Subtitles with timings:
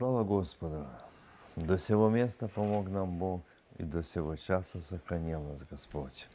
[0.00, 0.86] Слава Господу!
[1.56, 3.42] До сего места помог нам Бог,
[3.76, 6.26] и до сего часа сохранил нас Господь.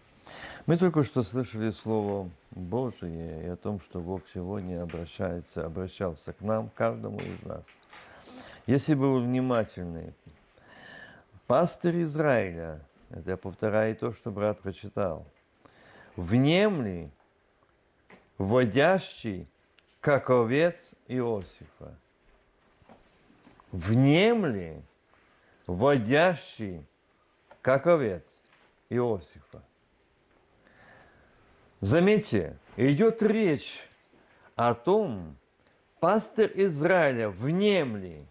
[0.68, 6.42] Мы только что слышали Слово Божие и о том, что Бог сегодня обращается, обращался к
[6.42, 7.64] нам, каждому из нас.
[8.68, 10.14] Если бы вы внимательны,
[11.48, 15.26] пастырь Израиля, это я повторяю то, что брат прочитал,
[16.16, 17.10] внемли,
[18.38, 19.48] водящий,
[20.02, 21.98] как овец Иосифа.
[23.76, 24.82] Внемли,
[25.68, 26.86] водящий,
[27.62, 28.42] как овец
[28.90, 29.62] Иосифа.
[31.82, 33.86] Заметьте, идет речь
[34.56, 35.36] о том,
[36.00, 38.26] пастырь Израиля внемли,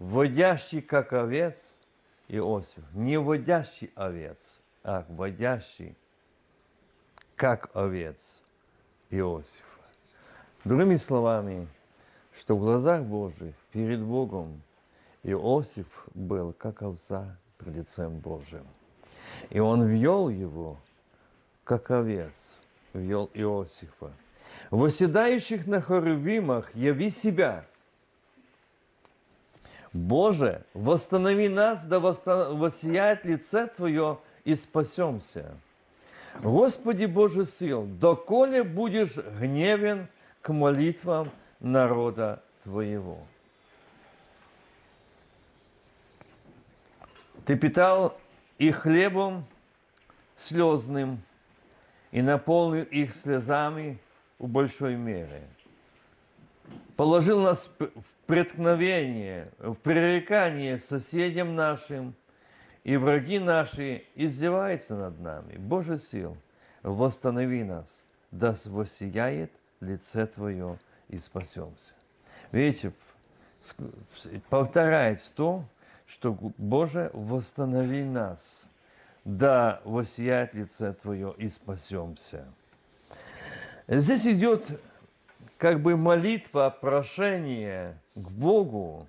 [0.00, 1.76] водящий как овец
[2.26, 5.96] Иосиф, не водящий овец, а водящий
[7.36, 8.42] как овец
[9.10, 9.62] Иосифа.
[10.64, 11.68] Другими словами,
[12.38, 14.60] что в глазах Божьих перед Богом
[15.22, 18.66] Иосиф был как овца пред лицем Божьим.
[19.50, 20.76] И он вел его,
[21.64, 22.60] как овец,
[22.92, 24.12] вел Иосифа.
[24.70, 27.64] Восседающих на хорвимах яви себя.
[29.92, 35.56] Боже, восстанови нас, да воссияет лице Твое, и спасемся.
[36.42, 40.08] Господи Боже сил, доколе будешь гневен
[40.42, 41.30] к молитвам
[41.72, 43.18] народа Твоего.
[47.44, 48.18] Ты питал
[48.58, 49.44] их хлебом
[50.34, 51.22] слезным
[52.10, 53.98] и наполнил их слезами
[54.38, 55.42] в большой мере.
[56.96, 62.14] Положил нас в преткновение, в пререкание соседям нашим,
[62.84, 65.56] и враги наши издеваются над нами.
[65.58, 66.36] Боже сил,
[66.82, 71.94] восстанови нас, да воссияет лице Твое и спасемся.
[72.52, 72.92] Видите,
[74.48, 75.64] повторяется то,
[76.06, 78.68] что Боже, восстанови нас,
[79.24, 82.46] да воссияет лице Твое и спасемся.
[83.88, 84.80] Здесь идет
[85.58, 89.08] как бы молитва, прошение к Богу,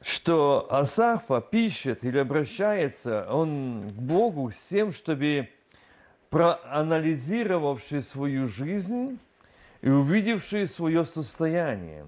[0.00, 5.48] что Асафа пишет или обращается он к Богу с тем, чтобы
[6.34, 9.20] проанализировавший свою жизнь
[9.82, 12.06] и увидевший свое состояние.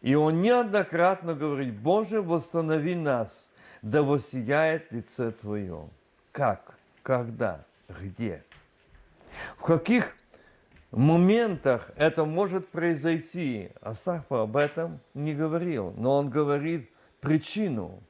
[0.00, 3.50] И он неоднократно говорит, Боже, восстанови нас,
[3.82, 5.90] да воссияет лице Твое.
[6.32, 6.78] Как?
[7.02, 7.60] Когда?
[7.90, 8.42] Где?
[9.58, 10.16] В каких
[10.90, 13.68] моментах это может произойти?
[13.82, 16.88] Асафа об этом не говорил, но он говорит
[17.20, 18.02] причину.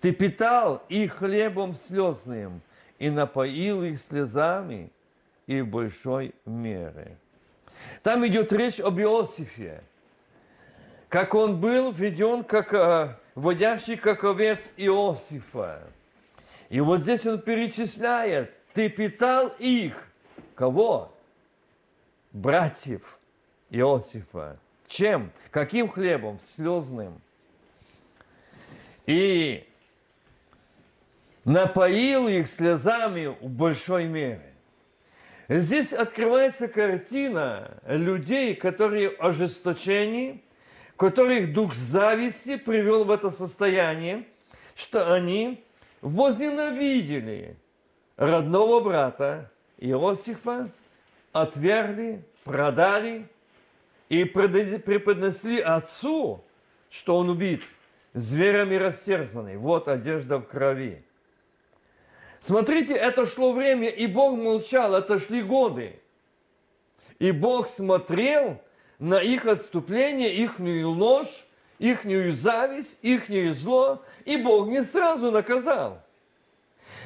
[0.00, 2.62] Ты питал их хлебом слезным–
[2.98, 4.90] и напоил их слезами
[5.46, 7.16] и большой меры.
[8.02, 9.82] Там идет речь об Иосифе,
[11.08, 15.82] как он был введен как э, водящий как овец Иосифа.
[16.70, 20.08] И вот здесь он перечисляет, ты питал их,
[20.54, 21.12] кого?
[22.32, 23.20] Братьев
[23.70, 24.58] Иосифа.
[24.86, 25.30] Чем?
[25.50, 26.40] Каким хлебом?
[26.40, 27.20] Слезным.
[29.06, 29.68] И
[31.44, 34.54] напоил их слезами в большой мере.
[35.48, 40.42] Здесь открывается картина людей, которые ожесточены,
[40.96, 44.24] которых дух зависти привел в это состояние,
[44.74, 45.62] что они
[46.00, 47.56] возненавидели
[48.16, 50.70] родного брата Иосифа,
[51.32, 53.28] отвергли, продали
[54.08, 56.42] и преподнесли отцу,
[56.90, 57.62] что он убит,
[58.14, 59.56] зверями растерзанный.
[59.56, 61.04] Вот одежда в крови.
[62.44, 65.98] Смотрите, это шло время, и Бог молчал, это шли годы.
[67.18, 68.60] И Бог смотрел
[68.98, 71.46] на их отступление, ихнюю ложь,
[71.78, 76.02] ихнюю зависть, ихнюю зло, и Бог не сразу наказал.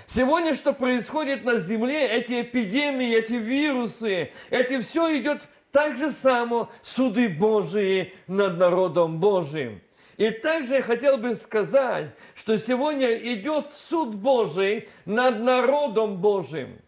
[0.09, 6.69] Сегодня, что происходит на земле, эти эпидемии, эти вирусы, это все идет так же само
[6.82, 9.82] суды Божии над народом Божиим.
[10.19, 16.81] И также я хотел бы сказать, что сегодня идет суд Божий над народом Божьим,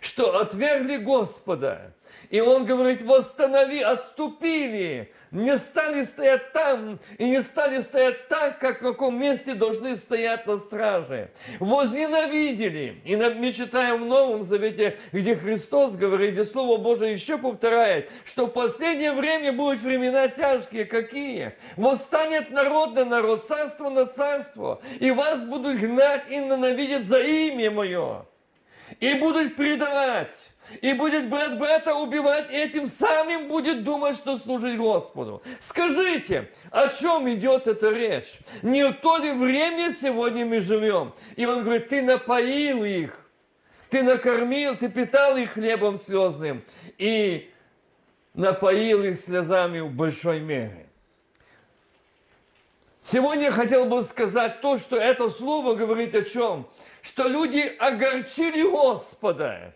[0.00, 1.94] что отвергли Господа.
[2.30, 8.80] И он говорит, восстанови, отступили, не стали стоять там и не стали стоять так, как
[8.80, 11.30] в каком месте должны стоять на страже.
[11.58, 13.00] Возненавидели.
[13.04, 18.46] И мы читаем в Новом Завете, где Христос говорит, где Слово Божие еще повторяет, что
[18.46, 20.84] в последнее время будут времена тяжкие.
[20.84, 21.54] Какие?
[21.76, 27.70] Восстанет народ на народ, царство на царство, и вас будут гнать и ненавидеть за имя
[27.70, 28.26] Мое.
[29.00, 30.50] И будут предавать,
[30.80, 35.42] и будет брат брата убивать, и этим самым будет думать, что служить Господу.
[35.60, 38.38] Скажите, о чем идет эта речь?
[38.62, 41.14] Не то ли время сегодня мы живем?
[41.36, 43.28] И он говорит, ты напоил их,
[43.90, 46.64] ты накормил, ты питал их хлебом слезным,
[46.98, 47.50] и
[48.34, 50.84] напоил их слезами в большой мере.
[53.00, 56.66] Сегодня я хотел бы сказать то, что это слово говорит о чем?
[57.04, 59.74] Что люди огорчили Господа.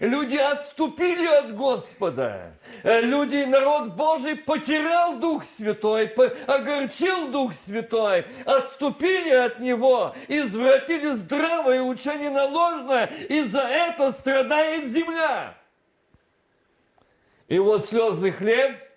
[0.00, 2.54] Люди отступили от Господа.
[2.82, 6.06] Э, люди, народ Божий потерял Дух Святой,
[6.46, 14.86] огорчил Дух Святой, отступили от Него, извратили здравое учение на ложное, и за это страдает
[14.86, 15.54] земля.
[17.46, 18.78] И вот слезный хлеб–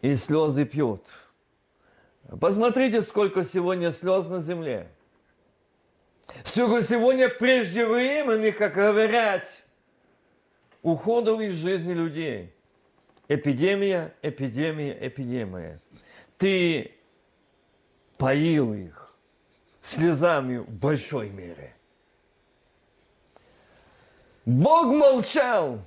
[0.00, 1.02] и слезы пьют.
[2.38, 4.88] Посмотрите, сколько сегодня слез на земле.
[6.44, 9.44] Сколько сегодня преждевременных, как говорят,
[10.82, 12.54] уходов из жизни людей.
[13.26, 15.80] Эпидемия, эпидемия, эпидемия.
[16.38, 16.94] Ты
[18.16, 19.12] поил их
[19.80, 21.74] слезами в большой мере.
[24.44, 25.80] Бог молчал,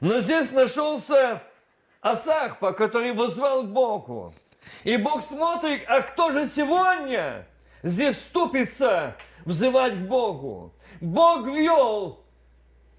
[0.00, 1.42] но здесь нашелся
[2.00, 4.34] Асахпа, который возвал к Богу.
[4.84, 7.46] И Бог смотрит, а кто же сегодня
[7.82, 10.74] здесь вступится взывать к Богу?
[11.00, 12.24] Бог вел,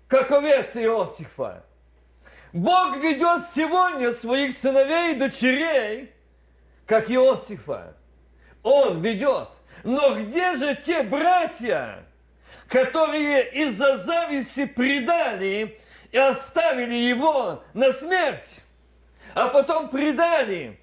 [0.07, 1.65] как овец Иосифа.
[2.53, 6.11] Бог ведет сегодня своих сыновей и дочерей,
[6.85, 7.95] как Иосифа.
[8.61, 9.49] Он ведет.
[9.83, 12.05] Но где же те братья,
[12.67, 15.79] которые из-за зависти предали
[16.11, 18.61] и оставили его на смерть?
[19.33, 20.79] а потом предали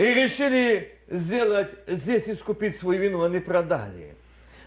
[0.00, 4.16] и решили сделать здесь искупить свою вину, они продали.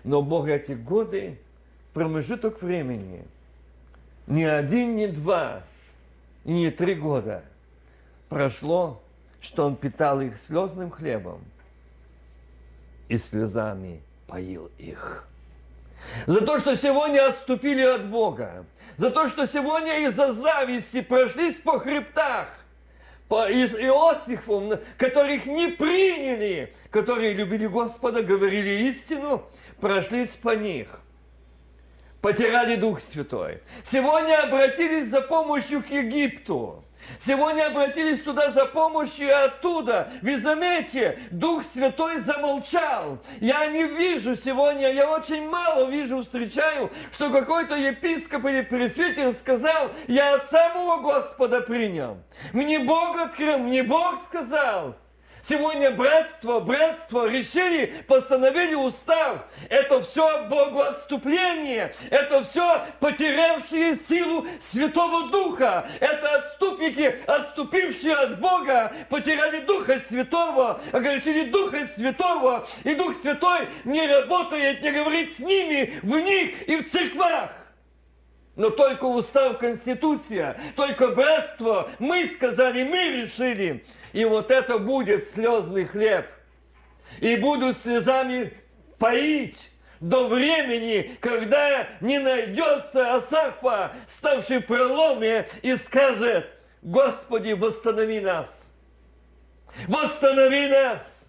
[0.04, 1.40] Но Бог эти годы,
[1.96, 3.26] промежуток времени,
[4.28, 5.64] ни один, ни два,
[6.44, 7.44] ни три года
[8.30, 9.02] прошло,
[9.42, 11.44] что Он питал их слезным хлебом
[13.10, 15.28] и слезами поил их.
[16.28, 18.68] За то, что сегодня отступили от Бога.
[18.98, 22.63] За то, что сегодня из-за зависти прошлись по хребтах
[23.50, 29.46] из Иосифом, которых не приняли, которые любили Господа, говорили истину,
[29.80, 31.00] прошлись по них.
[32.22, 33.62] Потеряли Дух Святой.
[33.84, 36.83] Сегодня обратились за помощью к Египту.
[37.20, 40.10] Сегодня обратились туда за помощью и оттуда.
[40.22, 43.20] Вы заметьте, Дух Святой замолчал.
[43.40, 49.92] Я не вижу сегодня, я очень мало вижу, встречаю, что какой-то епископ или пресвитер сказал,
[50.08, 52.18] я от самого Господа принял.
[52.52, 54.96] Мне Бог открыл, мне Бог сказал.
[55.46, 59.40] Сегодня братство, братство решили, постановили устав.
[59.70, 61.94] Это все богоотступление.
[62.10, 65.86] Это все потерявшие силу Святого Духа.
[66.00, 72.66] Это отступники, отступившие от Бога, потеряли Духа Святого, огорчили Духа Святого.
[72.86, 77.63] И Дух Святой не работает, не говорит с ними в них и в церквах.
[78.56, 83.84] Но только устав Конституция, только братство, мы сказали, мы решили.
[84.12, 86.28] И вот это будет слезный хлеб.
[87.20, 88.54] И будут слезами
[89.00, 96.48] поить до времени, когда не найдется Асафа, ставший в проломе, и скажет,
[96.84, 98.72] Господи, восстанови нас.
[99.88, 101.28] Восстанови нас.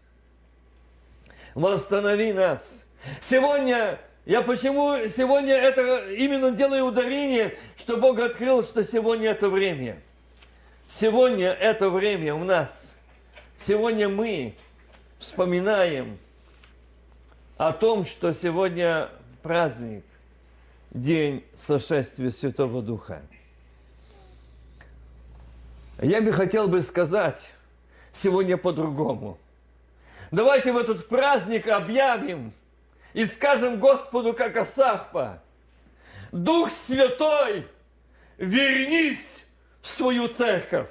[1.55, 2.85] Восстанови нас.
[3.21, 10.01] Сегодня я почему сегодня это именно делаю ударение, что Бог открыл, что сегодня это время.
[10.89, 12.95] Сегодня это время у нас.
[13.59, 14.55] Сегодня мы
[15.19, 16.19] вспоминаем
[17.59, 19.11] о том, что сегодня
[19.43, 20.05] праздник,
[20.91, 23.21] день сошествия Святого Духа.
[26.01, 27.51] Я бы хотел бы сказать
[28.13, 29.37] сегодня по-другому.
[30.31, 32.55] Давайте в этот праздник объявим–
[33.15, 35.43] и скажем Господу, как Асахпа,
[36.33, 37.67] Дух Святой,
[38.37, 39.45] вернись
[39.81, 40.91] в свою церковь.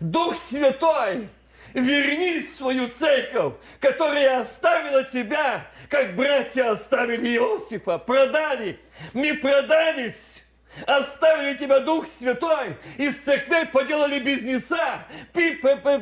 [0.00, 1.28] Дух Святой,
[1.72, 8.80] вернись в свою церковь, которая оставила тебя, как братья оставили Иосифа, продали.
[9.12, 10.37] Мы продались
[10.86, 15.04] Оставили тебя Дух Святой, из церквей поделали бизнеса,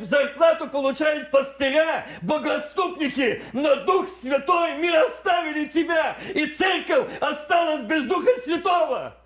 [0.01, 8.29] зарплату получают пастыря, богоотступники, но Дух Святой мы оставили тебя, и церковь осталась без Духа
[8.43, 9.17] Святого.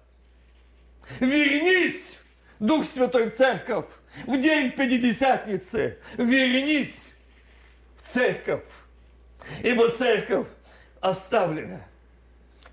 [1.19, 2.17] Вернись,
[2.59, 3.87] Дух Святой, в церковь,
[4.25, 7.13] в день Пятидесятницы, вернись
[8.01, 8.63] в церковь,
[9.63, 10.47] ибо церковь
[11.01, 11.85] оставлена.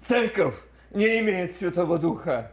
[0.05, 0.55] Церковь
[0.91, 2.53] не имеет Святого Духа.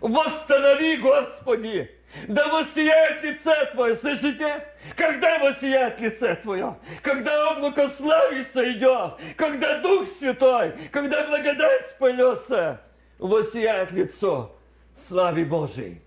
[0.00, 1.90] Восстанови, Господи!
[2.28, 4.64] Да воссияет лице Твое, слышите?
[4.96, 6.76] Когда воссияет лице Твое?
[7.02, 12.80] Когда облако славы сойдет, когда Дух Святой, когда благодать спылется,
[13.18, 14.54] воссияет лицо
[14.94, 16.02] славы Божией,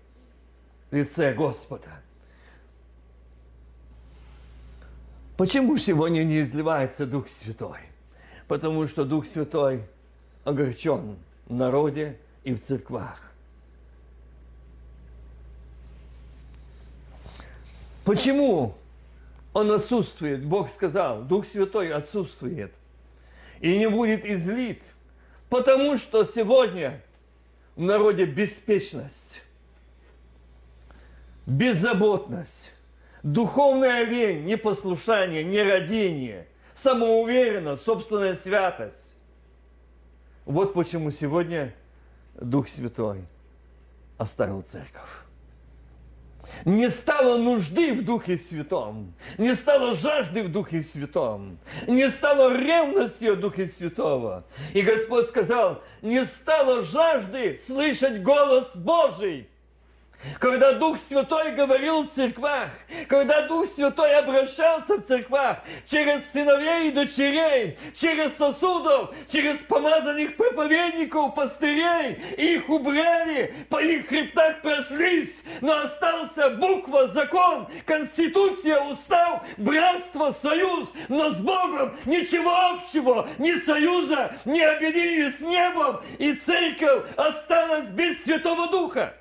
[0.90, 2.02] лице Господа.
[5.36, 7.78] Почему сегодня не изливается Дух Святой?
[8.48, 9.84] Потому что Дух Святой
[10.44, 13.27] огорчен в народе и в церквах.
[18.08, 18.74] Почему
[19.52, 20.42] он отсутствует?
[20.42, 22.72] Бог сказал, Дух Святой отсутствует
[23.60, 24.82] и не будет излит,
[25.50, 27.02] потому что сегодня
[27.76, 29.42] в народе беспечность,
[31.44, 32.72] беззаботность,
[33.22, 39.16] духовная лень, непослушание, нерадение, самоуверенность, собственная святость.
[40.46, 41.74] Вот почему сегодня
[42.40, 43.26] Дух Святой
[44.16, 45.27] оставил церковь.
[46.64, 53.26] Не стало нужды в Духе Святом, не стало жажды в Духе Святом, не стало ревности
[53.30, 54.44] в Духе Святого.
[54.74, 59.48] И Господь сказал, не стало жажды слышать голос Божий.
[60.40, 62.70] Когда Дух Святой говорил в церквах,
[63.08, 71.34] когда Дух Святой обращался в церквах через сыновей и дочерей, через сосудов, через помазанных проповедников,
[71.34, 80.88] пастырей, их убрали, по их хребтах прошлись, но остался буква, закон, конституция, устав, братство, союз,
[81.08, 88.22] но с Богом ничего общего, ни союза, ни объединения с небом, и церковь осталась без
[88.24, 89.14] Святого Духа.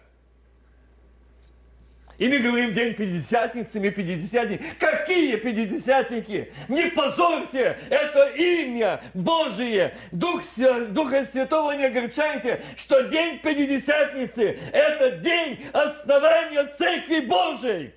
[2.18, 4.64] И мы говорим день Пятидесятницы, мы Пятидесятники.
[4.80, 6.52] Какие Пятидесятники?
[6.68, 9.96] Не позорьте это имя Божие.
[10.12, 10.42] Дух,
[10.90, 17.94] Духа Святого не огорчайте, что день Пятидесятницы– это день основания Церкви Божией.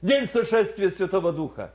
[0.00, 1.74] День сошествия Святого Духа.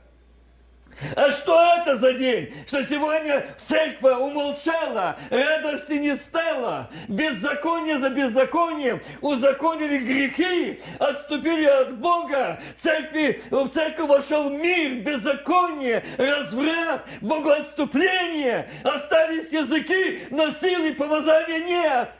[1.16, 2.52] А что это за день?
[2.66, 12.60] Что сегодня церковь умолчала, радости не стало, беззаконие за беззаконием, узаконили грехи, отступили от Бога,
[12.78, 22.10] церкви, в церковь вошел мир, беззаконие, разврат, богоотступление, остались языки, но силы помазания нет.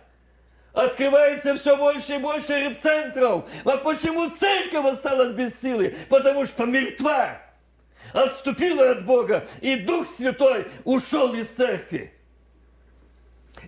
[0.73, 3.49] Открывается все больше и больше репцентров.
[3.65, 5.95] А почему церковь осталась без силы?
[6.09, 7.44] Потому что мертва
[8.15, 12.15] отступила от Бога, и Дух Святой ушел из церкви.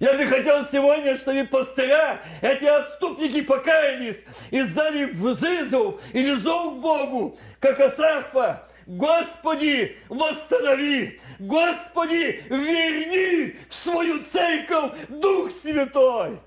[0.00, 6.76] Я бы хотел сегодня, чтобы пастыря, эти отступники покаялись и сдали вызов или зов к
[6.78, 8.66] Богу, как Асахфа.
[8.86, 11.20] Господи, восстанови!
[11.40, 16.38] Господи, верни в свою церковь Дух Святой!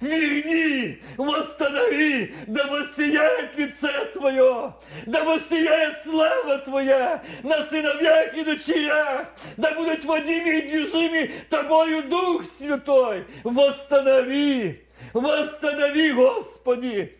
[0.00, 4.74] Верни, восстанови, да воссияет лице Твое,
[5.06, 12.44] да воссияет слава Твоя на сыновьях и дочерях, да будут водими и движими Тобою Дух
[12.44, 17.16] Святой, восстанови, восстанови, Господи,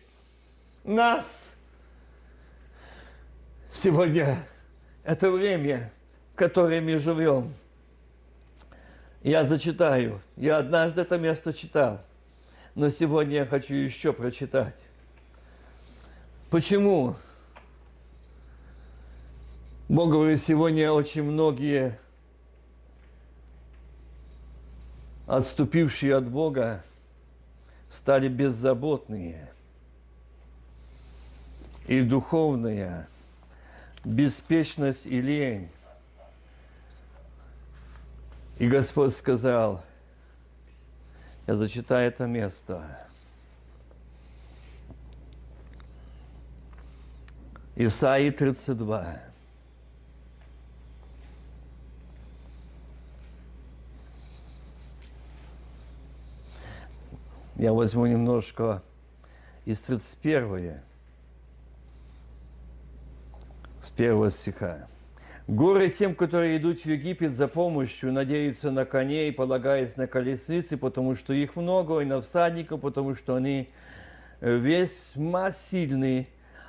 [0.83, 1.55] нас.
[3.73, 4.37] Сегодня
[5.03, 5.91] это время,
[6.33, 7.53] в которое мы живем.
[9.21, 10.21] Я зачитаю.
[10.37, 12.01] Я однажды это место читал.
[12.79, 14.77] Но сегодня я хочу еще прочитать.
[16.49, 17.17] Почему?
[19.89, 21.99] Бог говорит, сегодня очень многие
[25.27, 26.81] отступившие от Бога
[27.91, 29.51] стали беззаботные
[31.85, 33.09] и духовная
[34.05, 35.69] беспечность и лень.
[38.57, 39.83] И Господь сказал–
[41.49, 42.83] я зачитаю это место.
[47.75, 49.19] Исаии 32.
[57.55, 58.83] Я возьму немножко
[59.65, 60.81] из 31
[63.81, 64.87] с первого стиха.
[65.49, 71.15] Горы тем, которые идут в Египет за помощью, надеются на коней, полагаясь на колесницы, потому
[71.15, 73.67] что их много, и на всадников, потому что они
[74.41, 76.27] э, весьма сильны,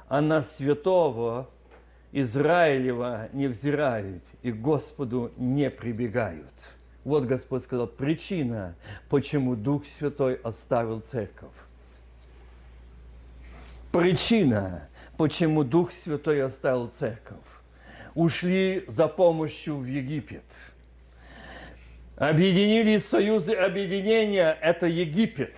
[0.09, 1.51] а на святого
[2.13, 6.71] Израилева не взирают и Господу не прибегают.
[7.05, 8.77] Вот Господь сказал, причина,
[9.11, 11.53] почему Дух Святой оставил церковь.
[13.93, 17.60] Причина, почему Дух Святой оставил церковь
[18.14, 20.45] ушли за помощью в Египет.
[22.17, 25.57] объединились союзы объединения, это Египет.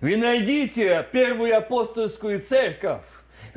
[0.00, 3.04] Вы найдите первую апостольскую церковь,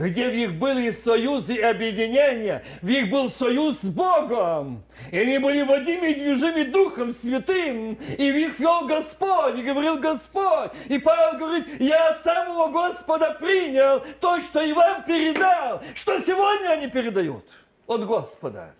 [0.08, 4.84] где в них были союзы и объединения, в них был союз с Богом.
[5.12, 9.98] И они были водимы и движимы Духом Святым, и в них вел Господь, и говорил
[9.98, 10.72] Господь.
[10.88, 16.70] И Павел говорит, я от самого Господа принял то, что и вам передал, что сегодня
[16.70, 17.46] они передают
[17.88, 18.74] от Господа.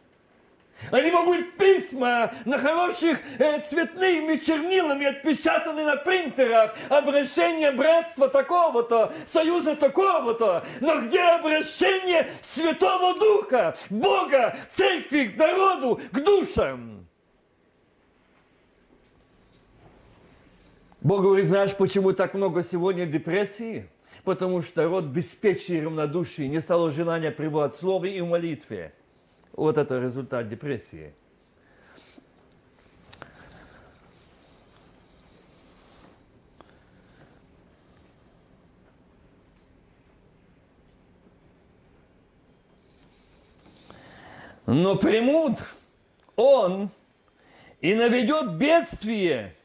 [0.92, 9.76] Они могут письма на хороших э, цветными чернилами отпечатаны на принтерах, обращение братства такого-то, союза
[9.76, 10.64] такого-то.
[10.80, 17.08] Но где обращение Святого Духа, Бога, церкви, к народу, к душам?
[21.02, 23.90] Бог говорит, знаешь, почему так много сегодня депрессии?
[24.24, 28.94] Потому что народ беспечный и равнодушный, не стало желания пребывать в слове и в молитве.
[29.60, 31.14] Вот это результат депрессии.
[44.66, 45.60] Но примут
[46.38, 46.90] он
[47.82, 49.58] и наведет бедствие,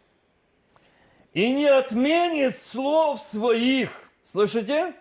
[1.34, 3.92] и не отменит слов своих.
[4.24, 4.92] Слышите?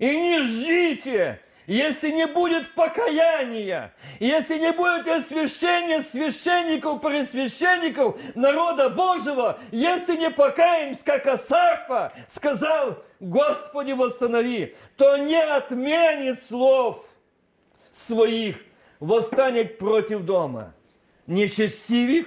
[0.00, 9.56] И не ждите, если не будет покаяния, если не будет освящения священников, пресвященников народа Божьего,
[9.70, 17.06] если не покаемся, как Асафа сказал, Господи, восстанови, то не отменит слов
[17.92, 18.56] своих,
[18.98, 20.74] восстанет против дома
[21.28, 22.26] нечестивых,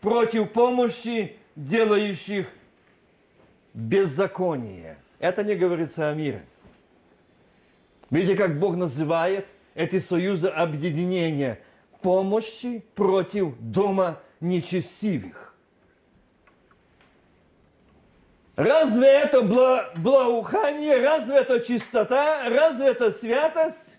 [0.00, 2.46] против помощи делающих
[3.74, 4.96] беззаконие.
[5.18, 6.42] Это не говорится о мире.
[8.10, 11.60] Видите, как Бог называет эти союзы объединения
[12.00, 15.54] помощи против дома нечестивых.
[18.56, 23.98] Разве это благоухание, разве это чистота, разве это святость?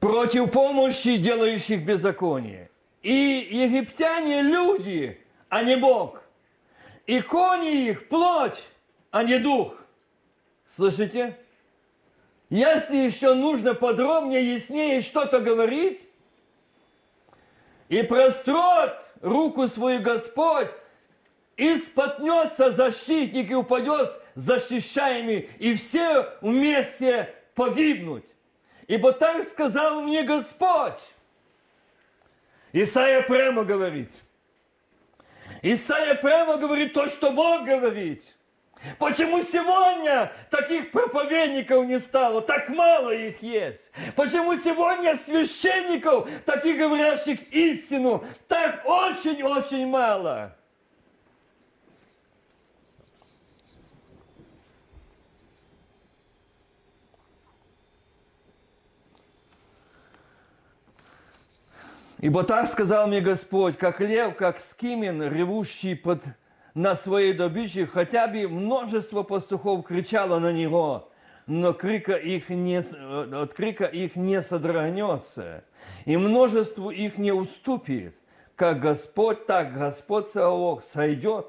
[0.00, 2.68] Против помощи делающих беззаконие.
[3.00, 6.21] И египтяне люди, а не Бог.
[7.06, 8.62] И кони их плоть,
[9.10, 9.74] а не дух.
[10.64, 11.36] Слышите?
[12.48, 16.08] Если еще нужно подробнее, яснее что-то говорить,
[17.88, 20.68] и прострет руку свою Господь,
[21.56, 28.24] и спотнется защитник и упадет защищаемый, и все вместе погибнуть.
[28.86, 31.00] Ибо так сказал мне Господь.
[32.72, 34.10] Исайя прямо говорит–
[35.62, 38.24] Исайя прямо говорит то, что Бог говорит.
[38.98, 42.42] Почему сегодня таких проповедников не стало?
[42.42, 43.92] Так мало их есть.
[44.16, 50.56] Почему сегодня священников, таких говорящих истину, так очень-очень мало?
[62.22, 66.22] Ибо так сказал мне Господь, как лев, как скимен, ревущий под,
[66.72, 71.10] на своей добыче, хотя бы множество пастухов кричало на него,
[71.48, 75.64] но крика их не, от крика их не содрогнется,
[76.04, 78.14] и множеству их не уступит.
[78.54, 81.48] Как Господь, так Господь Саох сойдет,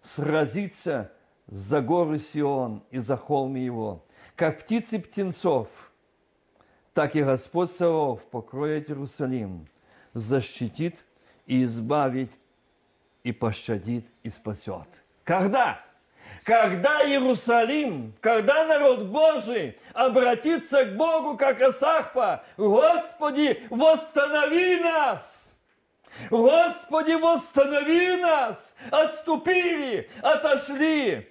[0.00, 1.10] сразится
[1.48, 4.04] за горы Сион и за холм его.
[4.36, 5.90] Как птицы птенцов,
[6.92, 9.66] так и Господь Саов покроет Иерусалим
[10.14, 10.96] защитит
[11.46, 12.30] и избавит,
[13.22, 14.86] и пощадит, и спасет.
[15.24, 15.80] Когда?
[16.44, 25.56] Когда Иерусалим, когда народ Божий обратится к Богу, как Асахфа, Господи, восстанови нас!
[26.30, 28.76] Господи, восстанови нас!
[28.90, 31.28] Отступили, отошли.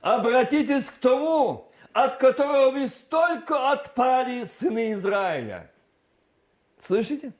[0.00, 5.70] Обратитесь к тому, от которого вы столько отпали, сыны Израиля.
[6.78, 7.32] Слышите?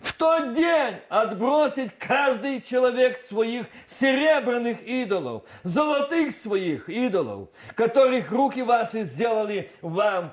[0.00, 9.04] В тот день отбросить каждый человек своих серебряных идолов, золотых своих идолов, которых руки ваши
[9.04, 10.32] сделали вам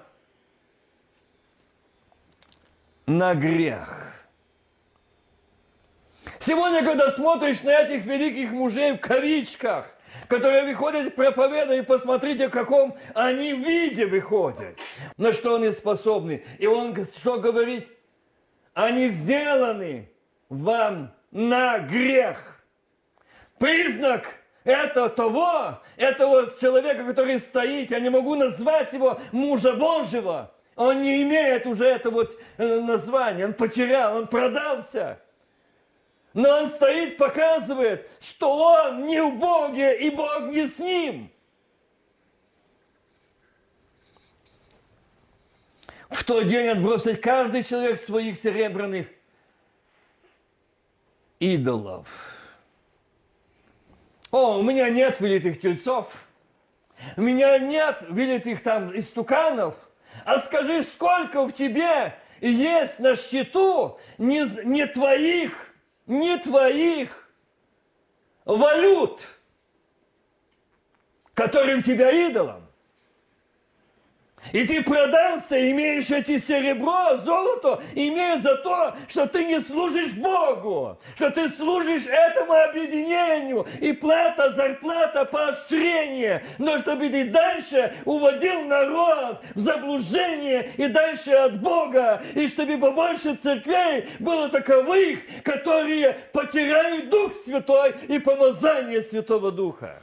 [3.05, 4.13] на грех.
[6.39, 9.95] Сегодня, когда смотришь на этих великих мужей в кавичках,
[10.27, 14.77] которые выходят проповедовать, посмотрите, в каком они виде выходят,
[15.17, 16.43] на что они способны.
[16.59, 17.87] И он что говорит?
[18.85, 20.09] Они сделаны
[20.47, 22.63] вам на грех.
[23.57, 24.27] Признак
[24.63, 30.53] это того, этого человека, который стоит, я не могу назвать его мужа Божьего.
[30.75, 35.19] Он не имеет уже это вот э, название, он потерял, он продался.
[36.33, 41.31] Но он стоит, показывает, что он не в Боге, и Бог не с ним.
[46.09, 49.07] В тот день отбросить каждый человек своих серебряных
[51.39, 52.35] идолов.
[54.31, 56.25] О, у меня нет вылитых тельцов.
[57.15, 59.89] У меня нет вылитых там истуканов.
[60.25, 65.73] А скажи, сколько в тебе есть на счету не, не твоих,
[66.07, 67.29] не твоих
[68.45, 69.27] валют,
[71.33, 72.58] которые у тебя идолом.
[74.51, 80.97] И ты продался, имеешь эти серебро, золото, имея за то, что ты не служишь Богу,
[81.15, 89.39] что ты служишь этому объединению, и плата, зарплата, поощрение, но чтобы ты дальше уводил народ
[89.55, 97.33] в заблуждение и дальше от Бога, и чтобы побольше церквей было таковых, которые потеряют Дух
[97.33, 100.01] Святой и помазание Святого Духа.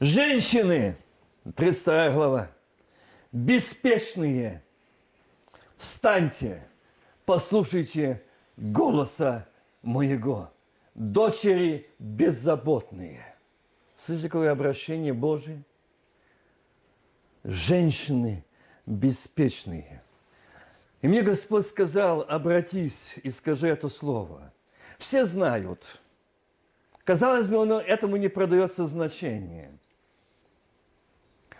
[0.00, 0.98] Женщины,
[1.54, 2.50] 32 глава,
[3.32, 4.62] беспечные,
[5.78, 6.68] встаньте,
[7.24, 8.22] послушайте
[8.58, 9.48] голоса
[9.80, 10.52] моего,
[10.94, 13.24] дочери беззаботные.
[13.96, 15.64] Слышите, какое обращение Божие?
[17.42, 18.44] Женщины
[18.84, 20.02] беспечные.
[21.00, 24.52] И мне Господь сказал, обратись и скажи это слово.
[24.98, 26.02] Все знают.
[27.04, 29.72] Казалось бы, он этому не продается значение–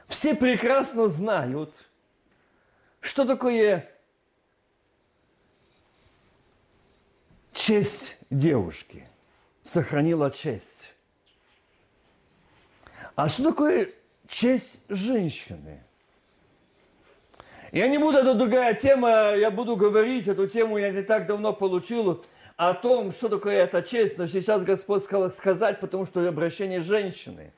[0.08, 1.84] все прекрасно знают,
[3.00, 3.88] что такое
[7.52, 9.08] честь девушки.
[9.62, 10.94] Сохранила честь.
[13.16, 13.90] А что такое
[14.28, 15.82] честь женщины?
[17.72, 21.52] Я не буду, это другая тема, я буду говорить эту тему, я не так давно
[21.52, 22.24] получил
[22.56, 27.52] о том, что такое эта честь, но сейчас Господь сказал сказать, потому что обращение женщины.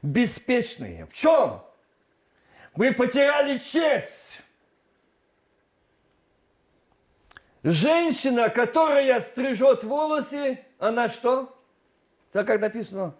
[0.00, 1.06] Беспечные.
[1.06, 1.62] В чем?
[2.74, 4.40] Вы потеряли честь.
[7.62, 11.56] Женщина, которая стрижет волосы, она что?
[12.32, 13.14] Так как написано,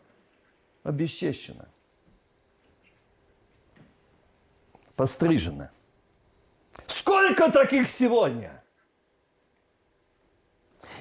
[0.83, 1.69] обесчещена.
[4.97, 5.71] Пострижена.
[6.87, 8.65] Сколько таких сегодня?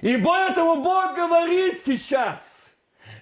[0.01, 2.60] И поэтому Бог говорит сейчас–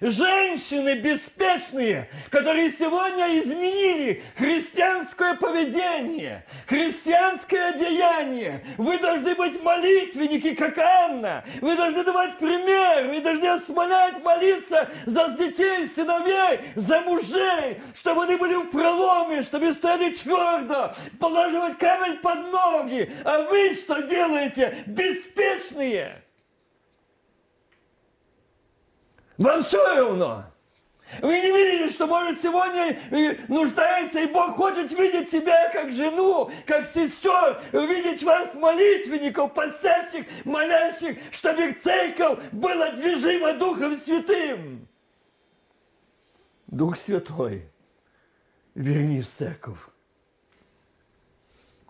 [0.00, 8.64] женщины беспечные, которые сегодня изменили христианское поведение, христианское деяние.
[8.78, 11.44] Вы должны быть молитвенники, как Анна.
[11.60, 13.08] Вы должны давать пример.
[13.08, 19.72] Вы должны осмолять, молиться за детей, сыновей, за мужей, чтобы они были в проломе, чтобы
[19.72, 23.10] стояли твердо, положивать камень под ноги.
[23.24, 24.74] А вы что делаете?
[24.86, 26.22] Беспечные.
[29.40, 30.44] Вам все равно.
[31.22, 32.96] Вы не видели, что, может, сегодня
[33.48, 41.18] нуждается, и Бог хочет видеть себя как жену, как сестер, видеть вас, молитвенников, постящих, молящих,
[41.32, 44.86] чтобы церковь была движима Духом Святым.
[46.66, 47.66] Дух Святой,
[48.74, 49.88] верни в церковь.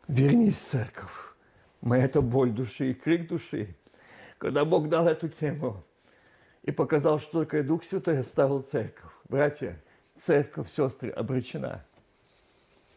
[0.06, 1.34] Вернись в церковь.
[1.80, 3.76] Моя это боль души и крик души.
[4.38, 5.84] Когда Бог дал эту тему–
[6.62, 9.10] и показал, что такое Дух Святой оставил церковь.
[9.28, 9.80] Братья,
[10.18, 11.84] церковь, сестры, обречена.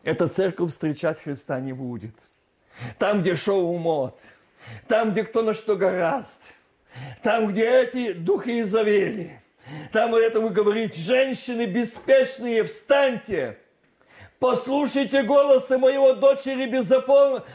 [0.03, 2.15] Эта церковь встречать Христа не будет.
[2.97, 4.19] Там, где шоу мод,
[4.87, 6.39] там, где кто на что гораст,
[7.21, 9.39] там, где эти духи изавели,
[9.91, 13.57] там это вы говорите, женщины беспечные, встаньте,
[14.39, 16.65] послушайте голоса моего дочери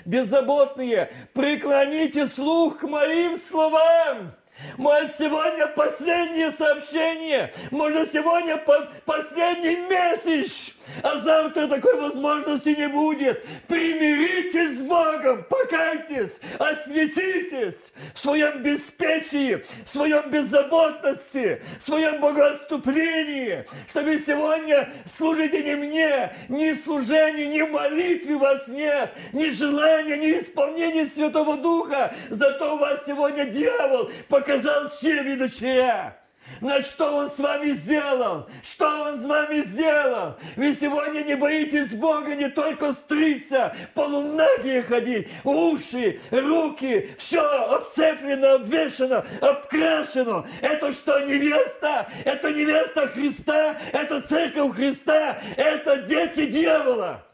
[0.06, 4.34] беззаботные, преклоните слух к моим словам.
[4.76, 13.44] Может, сегодня последнее сообщение, может, сегодня по последний месяц, а завтра такой возможности не будет.
[13.66, 24.18] Примиритесь с Богом, покайтесь, осветитесь в своем беспечии, в своем беззаботности, в своем богоотступлении, чтобы
[24.18, 31.06] сегодня служите не мне, ни служения, ни молитвы у вас нет, ни желания, ни исполнения
[31.06, 32.14] Святого Духа.
[32.30, 34.10] Зато у вас сегодня дьявол
[34.48, 36.16] показал чем и дочеря.
[36.62, 38.48] На что Он с вами сделал?
[38.62, 40.38] Что Он с вами сделал?
[40.56, 49.22] Вы сегодня не боитесь Бога не только стриться, полунагие ходить, уши, руки, все обцеплено, обвешено,
[49.42, 50.46] обкрашено.
[50.62, 52.08] Это что, невеста?
[52.24, 53.76] Это невеста Христа?
[53.92, 55.38] Это церковь Христа?
[55.58, 57.27] Это дети дьявола?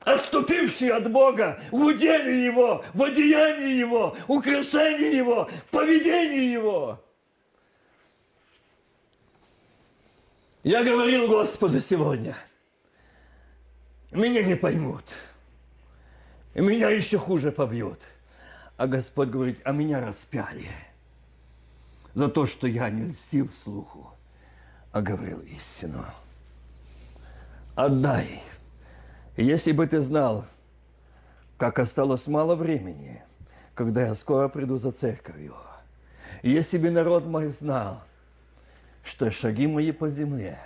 [0.00, 7.02] Отступившие от Бога в уделе Его, в одеянии Его, украшении Его, поведении Его.
[10.62, 12.36] Я говорил Господу сегодня,
[14.10, 15.04] меня не поймут,
[16.54, 18.00] меня еще хуже побьют.
[18.76, 20.66] А Господь говорит, а меня распяли
[22.14, 24.10] за то, что я не льстил слуху,
[24.90, 26.02] а говорил истину.
[27.76, 28.42] Отдай
[29.42, 30.44] если бы ты знал,
[31.56, 33.22] как осталось мало времени,
[33.74, 35.54] когда я скоро приду за церковью,
[36.42, 38.02] если бы народ мой знал,
[39.02, 40.58] что шаги мои по земле,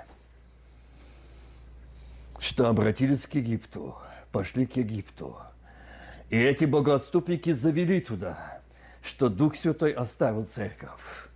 [2.39, 3.97] что обратились к Египту,
[4.33, 5.37] пошли к Египту,
[6.31, 8.61] и эти богоотступники завели туда,
[9.03, 11.29] что Дух Святой оставил церковь.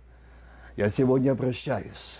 [0.75, 2.19] Я сегодня обращаюсь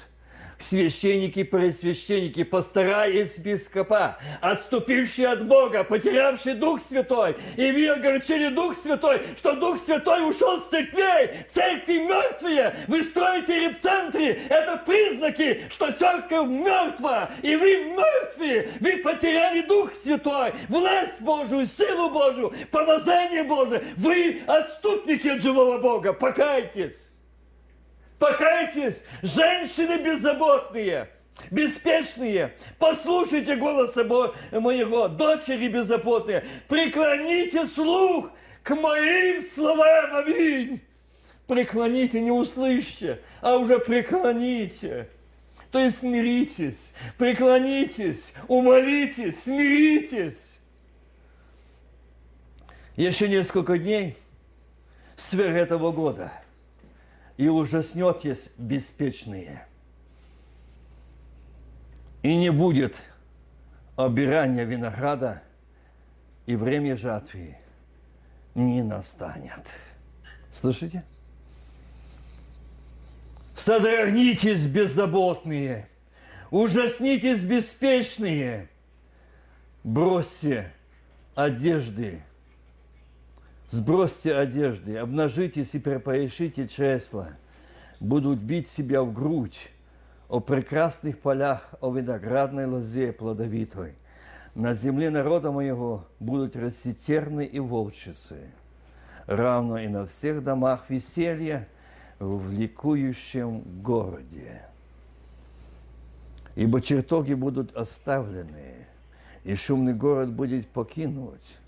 [0.59, 8.77] священники, пресвященники, пастора и епископа, отступившие от Бога, потерявшие Дух Святой, и вы огорчили Дух
[8.77, 15.91] Святой, что Дух Святой ушел с церквей, церкви мертвые, вы строите репцентры, это признаки, что
[15.91, 23.83] церковь мертва, и вы мертвые, вы потеряли Дух Святой, власть Божию, силу Божию, помазание Божие,
[23.97, 27.08] вы отступники от живого Бога, покайтесь.
[28.19, 31.10] Покайтесь, женщины беззаботные,
[31.51, 40.82] беспечные, послушайте голоса моего, дочери беззаботные, преклоните слух к моим словам, аминь.
[41.47, 45.10] Преклоните, не услышьте, а уже преклоните.
[45.71, 50.60] То есть смиритесь, преклонитесь, умолитесь, смиритесь.
[52.97, 54.17] Еще несколько дней
[55.15, 56.34] сверх этого года–
[57.39, 59.65] и ужаснетесь беспечные.
[62.21, 63.02] И не будет
[63.95, 65.41] обирания винограда,
[66.45, 67.56] и время жатвы
[68.56, 69.65] не настанет.
[70.49, 71.06] Слышите?
[73.54, 75.88] Содрогнитесь, беззаботные,
[76.52, 78.67] ужаснитесь, беспечные,
[79.86, 80.73] бросьте
[81.36, 82.21] одежды
[83.69, 87.29] Сбросьте одежды, обнажитесь и пропояшите чресла.
[87.99, 89.60] Будут бить себя в грудь
[90.27, 93.93] о прекрасных полях, о виноградной лозе плодовитой.
[94.55, 98.49] На земле народа моего будут расти терны и волчицы,
[99.27, 101.67] равно и на всех домах веселья
[102.17, 104.63] в ликующем городе.
[106.55, 108.88] Ибо чертоги будут оставлены,
[109.43, 111.60] и шумный город будет покинуть,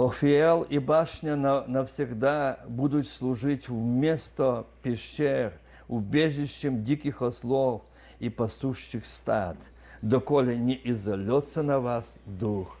[0.00, 5.52] Офиэл и башня навсегда будут служить вместо пещер,
[5.88, 7.82] убежищем диких ослов
[8.18, 9.58] и пастушчих стад,
[10.00, 12.78] доколе не изольется на вас дух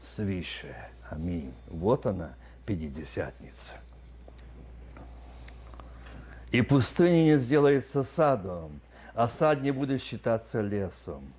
[0.00, 0.74] свыше.
[1.10, 1.52] Аминь.
[1.68, 3.74] Вот она, Пятидесятница.
[6.52, 8.80] И пустыня не сделается садом,
[9.14, 11.34] а сад не будет считаться лесом.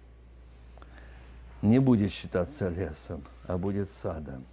[1.63, 4.45] Не будет считаться лесом, а будет садом.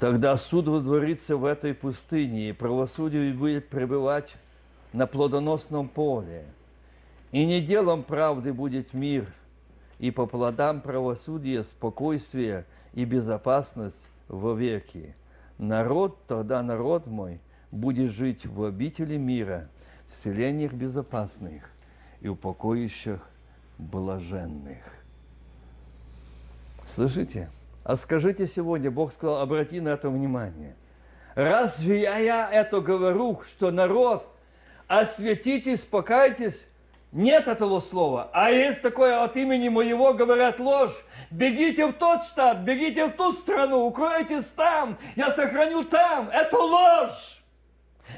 [0.00, 4.34] Тогда суд водворится в этой пустыне, и правосудие будет пребывать
[4.94, 6.46] на плодоносном поле.
[7.32, 9.30] И не делом правды будет мир,
[9.98, 15.14] и по плодам правосудия спокойствие и безопасность вовеки.
[15.58, 17.38] Народ, тогда народ мой,
[17.70, 19.68] будет жить в обители мира,
[20.06, 21.70] в селениях безопасных
[22.22, 23.20] и упокоищах
[23.76, 24.82] блаженных.
[26.86, 27.50] Слышите?
[27.84, 30.76] А скажите сегодня, Бог сказал, обрати на это внимание.
[31.34, 34.26] Разве я, я это говорю, что народ,
[34.86, 36.66] осветитесь, покайтесь,
[37.12, 38.30] нет этого слова.
[38.32, 41.02] А есть такое от имени моего говорят ложь.
[41.30, 46.28] Бегите в тот штат, бегите в ту страну, укройтесь там, я сохраню там.
[46.28, 47.42] Это ложь.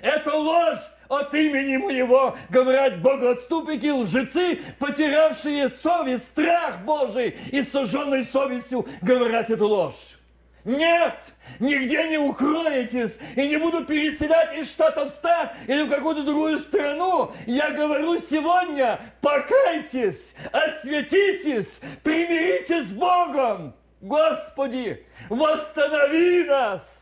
[0.03, 0.81] Это ложь
[1.13, 9.67] от имени моего, говорят богоотступники, лжецы, потерявшие совесть, страх Божий и сожженной совестью говорят эту
[9.67, 10.19] ложь.
[10.65, 11.17] Нет,
[11.59, 16.59] нигде не укроетесь и не буду переселять из штата в штат или в какую-то другую
[16.59, 17.33] страну.
[17.47, 23.75] Я говорю сегодня, покайтесь, осветитесь, примиритесь с Богом.
[24.01, 27.02] Господи, восстанови нас,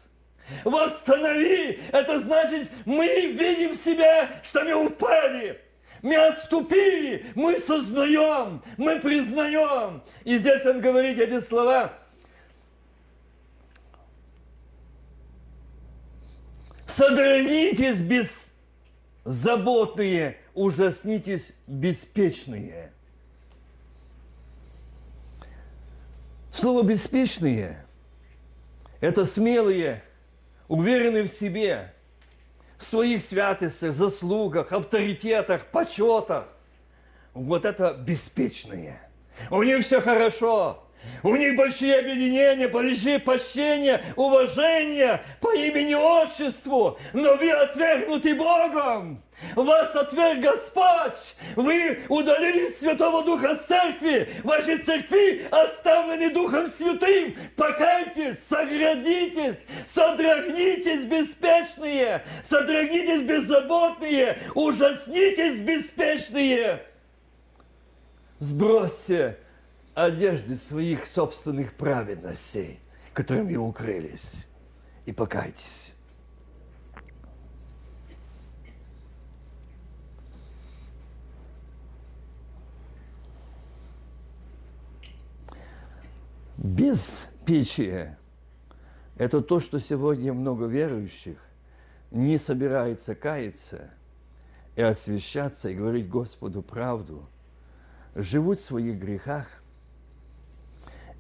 [0.65, 1.79] Восстанови!
[1.93, 5.61] Это значит, мы видим себя, что мы упали.
[6.03, 10.03] Мы отступили, мы сознаем, мы признаем.
[10.25, 11.93] И здесь он говорит эти слова.
[16.87, 18.01] Содрогнитесь
[19.25, 22.93] беззаботные, ужаснитесь беспечные.
[26.53, 27.87] Слово «беспечные»–
[29.01, 30.03] это смелые,
[30.71, 31.93] уверенные в себе,
[32.79, 36.47] в своих святостях, заслугах, авторитетах, почетах.
[37.35, 39.01] Вот это беспечные.
[39.51, 40.85] У них все хорошо.
[41.23, 49.23] У них большие объединения, большие почтения, уважения по имени отчеству, но вы отвергнуты Богом.
[49.55, 51.35] Вас отверг Господь.
[51.57, 54.29] Вы удалили Святого Духа с церкви.
[54.45, 57.35] Ваши церкви оставлены Духом Святым.
[57.57, 66.83] Покайтесь, соградитесь, содрогнитесь беспечные, содрогнитесь беззаботные, ужаснитесь беспечные.
[68.39, 69.39] Сбросьте
[70.05, 72.81] одежды своих собственных праведностей,
[73.13, 74.47] которыми вы укрылись,
[75.07, 75.95] и покайтесь.
[86.57, 88.19] Беспечие–
[89.17, 91.39] это то, что сегодня много верующих
[92.11, 93.91] не собирается каяться
[94.77, 97.29] и освящаться, и говорить Господу правду,
[98.15, 99.47] живут в своих грехах,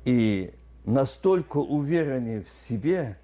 [0.04, 3.18] и настолько уверены в себе,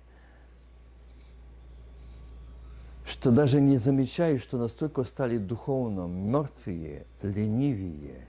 [3.06, 8.26] что даже не замечают, что настолько стали духовно мертвые, ленивые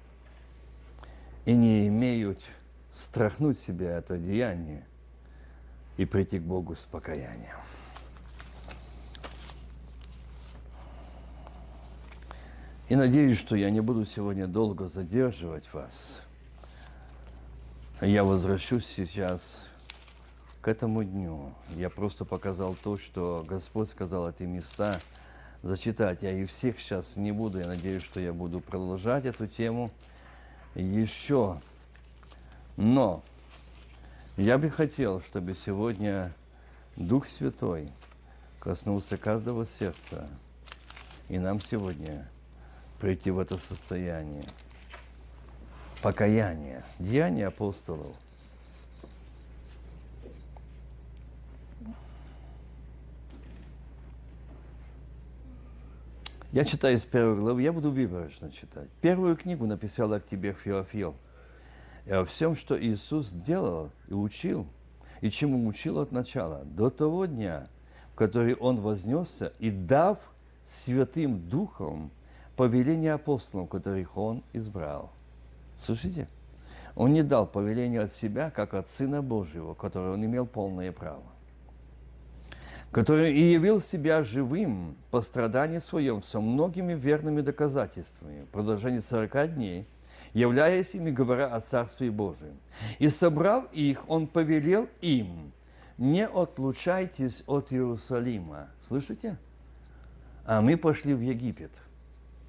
[1.45, 2.39] и не имеют
[2.93, 4.85] страхнуть себя от одеяния
[5.97, 7.55] и прийти к Богу с покаянием.
[12.87, 16.21] И надеюсь, что я не буду сегодня долго задерживать вас–
[18.01, 19.65] я возвращусь сейчас
[20.61, 21.51] к этому дню.
[21.75, 24.99] Я просто показал то, что Господь сказал эти места
[25.63, 26.19] зачитать.
[26.21, 27.59] Я и всех сейчас не буду.
[27.59, 29.91] Я надеюсь, что я буду продолжать эту тему
[30.75, 31.59] еще.
[32.75, 33.23] Но
[34.35, 36.31] я бы хотел, чтобы сегодня
[36.97, 37.91] Дух Святой
[38.59, 40.27] коснулся каждого сердца.
[41.29, 42.29] И нам сегодня
[42.99, 44.43] прийти в это состояние–
[46.01, 48.15] покаяние, деяния апостолов.
[56.51, 58.87] Я читаю из первой главы, я буду выборочно читать.
[59.01, 61.15] Первую книгу написал к тебе Феофил.
[62.05, 64.65] И о всем, что Иисус делал и учил,
[65.19, 67.67] и чему учил от начала, до того дня,
[68.13, 70.17] в который Он вознесся и дав
[70.63, 72.11] Святым Духом
[72.55, 75.11] повеление апостолам, которых Он избрал.
[75.77, 76.27] Слушайте,
[76.95, 81.23] он не дал повеление от себя, как от Сына Божьего, который он имел полное право,
[82.91, 89.53] который и явил себя живым по страдании своем со многими верными доказательствами в продолжении 40
[89.53, 89.87] дней,
[90.33, 92.57] являясь ими, говоря о Царстве Божьем.
[92.97, 95.53] И собрав их, он повелел им,
[95.99, 98.69] не отлучайтесь от Иерусалима.
[98.79, 99.37] Слышите?
[100.45, 101.71] А мы пошли в Египет–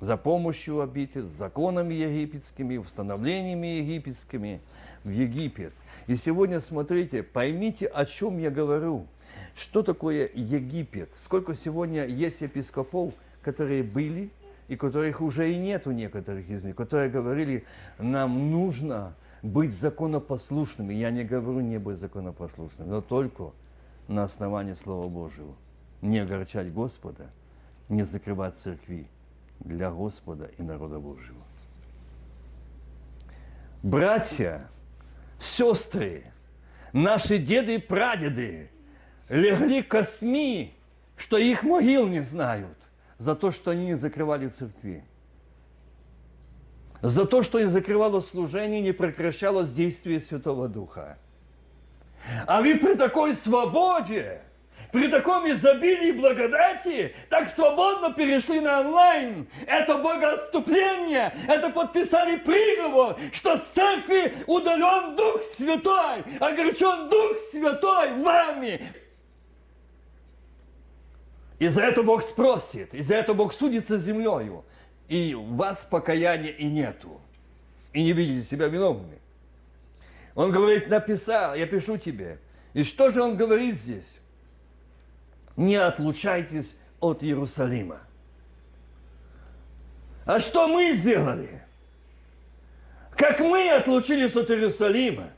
[0.01, 4.61] за помощью обитель, законами египетскими, установлениями египетскими
[5.05, 5.73] в Египет.
[6.07, 9.07] И сегодня, смотрите, поймите, о чем я говорю.
[9.55, 11.11] Что такое Египет?
[11.23, 14.31] Сколько сегодня есть епископов, которые были,
[14.69, 17.65] и которых уже и нет у некоторых из них, которые говорили,
[17.99, 20.93] нам нужно быть законопослушными.
[20.93, 23.53] Я не говорю не быть законопослушным, но только
[24.09, 25.55] на основании Слова Божьего.
[26.03, 27.31] Не огорчать Господа,
[27.89, 29.09] не закрывать церкви
[29.61, 31.43] для Господа и народа Божьего.
[33.83, 34.69] Братья,
[35.39, 36.25] сестры,
[36.93, 38.71] наши деды и прадеды
[39.29, 40.75] легли костьми,
[41.17, 42.77] что их могил не знают,
[43.19, 45.05] за то, что они не закрывали церкви.
[47.01, 51.19] За то, что не закрывало служение, не прекращалось действие Святого Духа.
[52.47, 54.43] А вы при такой свободе,
[54.93, 59.47] при таком изобилии благодати так свободно перешли на онлайн.
[59.67, 68.81] Это богоотступление, это подписали приговор, что с церкви удален Дух Святой, огорчен Дух Святой вами.
[71.59, 74.65] И за это Бог спросит, и за это Бог судится землею.
[75.09, 77.21] И вас покаяния и нету.
[77.93, 79.19] И не видите себя виновными.
[80.35, 82.39] Он говорит, написал, я пишу тебе.
[82.75, 84.19] И что же он говорит здесь?
[85.59, 88.01] Не отлучайтесь от Иерусалима.
[90.25, 91.63] А что мы сделали?
[93.17, 95.31] Как мы отлучились от Иерусалима?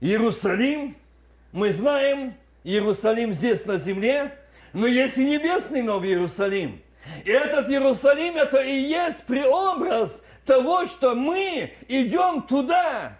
[0.00, 0.96] Иерусалим,
[1.52, 4.36] мы знаем, Иерусалим здесь на земле,
[4.72, 6.82] но есть и небесный Новый Иерусалим.
[7.24, 13.16] И этот Иерусалим, это и есть преобраз того, что мы идем туда,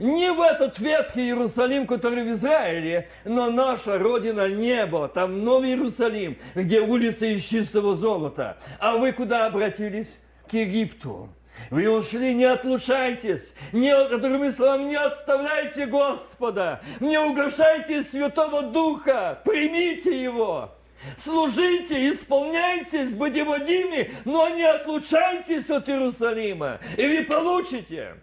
[0.00, 6.38] не в этот ветхий Иерусалим, который в Израиле, но наша родина небо, там Новый Иерусалим,
[6.54, 8.58] где улицы из чистого золота.
[8.78, 10.18] А вы куда обратились?
[10.48, 11.28] К Египту.
[11.70, 20.22] Вы ушли, не отлучайтесь, не, другими словами, не отставляйте Господа, не угошайте Святого Духа, примите
[20.22, 20.72] Его.
[21.16, 28.14] Служите, исполняйтесь, будьте водими, но не отлучайтесь от Иерусалима, и вы получите.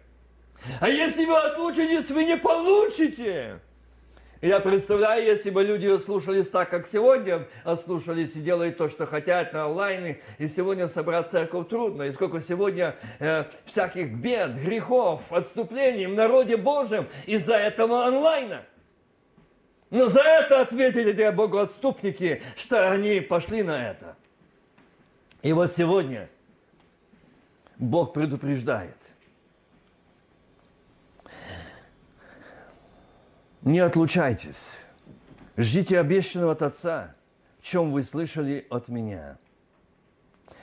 [0.80, 3.60] А если вы отлучитесь, вы не получите.
[4.42, 7.48] Я представляю, если бы люди слушались так, как сегодня
[7.84, 12.40] слушались и делают то, что хотят на онлайне, и сегодня собрать церковь трудно, и сколько
[12.40, 18.62] сегодня э, всяких бед, грехов, отступлений в народе Божьем из-за этого онлайна.
[19.90, 24.18] Но за это ответили эти богоотступники, что они пошли на это.
[25.42, 26.30] И вот сегодня
[27.78, 28.98] Бог предупреждает–
[33.62, 34.72] Не отлучайтесь.
[35.58, 37.16] Ждите обещанного от Отца,
[37.60, 39.38] в чем вы слышали от меня.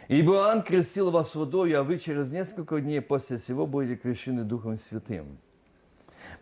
[0.09, 4.77] Ибо Иоанн крестил вас водой, а вы через несколько дней после всего будете крещены Духом
[4.77, 5.39] Святым.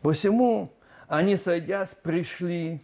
[0.00, 0.72] Посему
[1.08, 2.82] они, сойдясь, пришли,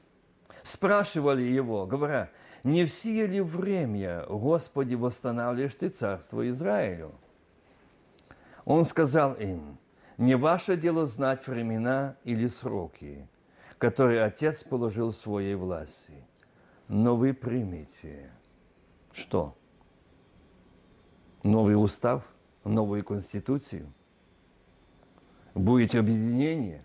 [0.62, 2.30] спрашивали его, говоря,
[2.64, 7.12] не в сие ли время, Господи, восстанавливаешь Ты царство Израилю?
[8.64, 9.78] Он сказал им,
[10.16, 13.26] не ваше дело знать времена или сроки,
[13.78, 16.14] который Отец положил в своей власти.
[16.88, 18.30] Но вы примите
[19.12, 19.56] что?
[21.42, 22.24] Новый устав,
[22.64, 23.92] новую конституцию?
[25.54, 26.84] Будете объединение?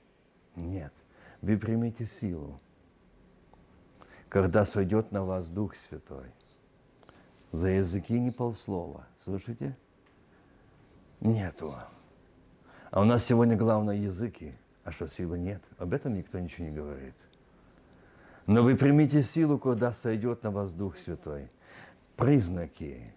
[0.55, 0.93] Нет.
[1.41, 2.59] Вы примите силу,
[4.29, 6.31] когда сойдет на вас Дух Святой.
[7.51, 9.07] За языки не полслова.
[9.17, 9.77] Слышите?
[11.19, 11.75] Нету.
[12.91, 15.61] А у нас сегодня главное языки– а что, силы нет?
[15.77, 17.15] Об этом никто ничего не говорит.
[18.45, 21.49] Но вы примите силу, когда сойдет на вас Дух Святой.
[22.17, 23.13] Признаки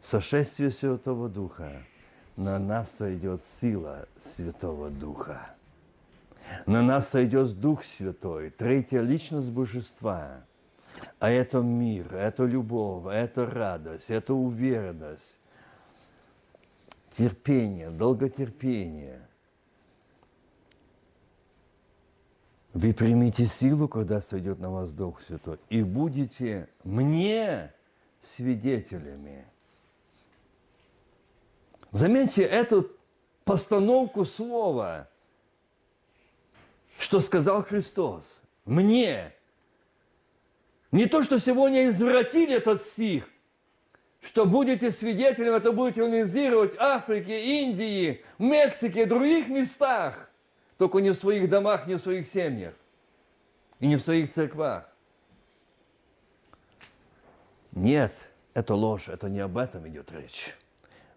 [0.00, 1.82] сошествия Святого Духа.
[2.36, 5.54] На нас сойдет сила Святого Духа.
[6.66, 10.44] На нас сойдет Дух Святой, третья личность Божества.
[11.18, 15.40] А это мир, это любовь, это радость, это уверенность,
[17.10, 19.26] терпение, долготерпение–
[22.74, 27.72] Вы примите силу, когда сойдет на вас Дух Святой, и будете мне
[28.20, 29.46] свидетелями.
[31.92, 32.90] Заметьте эту
[33.44, 35.08] постановку слова,
[36.98, 38.42] что сказал Христос.
[38.64, 39.32] Мне.
[40.90, 43.28] Не то, что сегодня извратили этот стих,
[44.20, 50.28] что будете свидетелем, это будете организировать в Африке, Индии, Мексике, других местах–
[50.78, 52.74] только не в своих домах, не в своих семьях
[53.80, 54.88] и не в своих церквах.
[57.72, 58.12] Нет,
[58.54, 60.56] это ложь, это не об этом идет речь.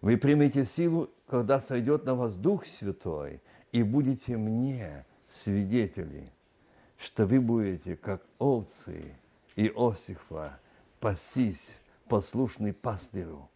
[0.00, 3.42] Вы примете силу, когда сойдет на вас Дух Святой,
[3.72, 6.32] и будете мне свидетели,
[6.96, 9.16] что вы будете, как овцы
[9.56, 10.60] Иосифа,
[11.00, 13.48] пасись, послушный пастырю,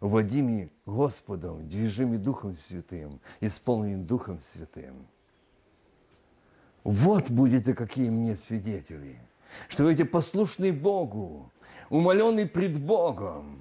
[0.00, 5.06] водимый Господом, движимый Духом Святым, исполненный Духом Святым.
[6.84, 9.18] Вот будете какие мне свидетели,
[9.68, 11.52] что эти послушные Богу,
[11.90, 13.59] умоленный пред Богом,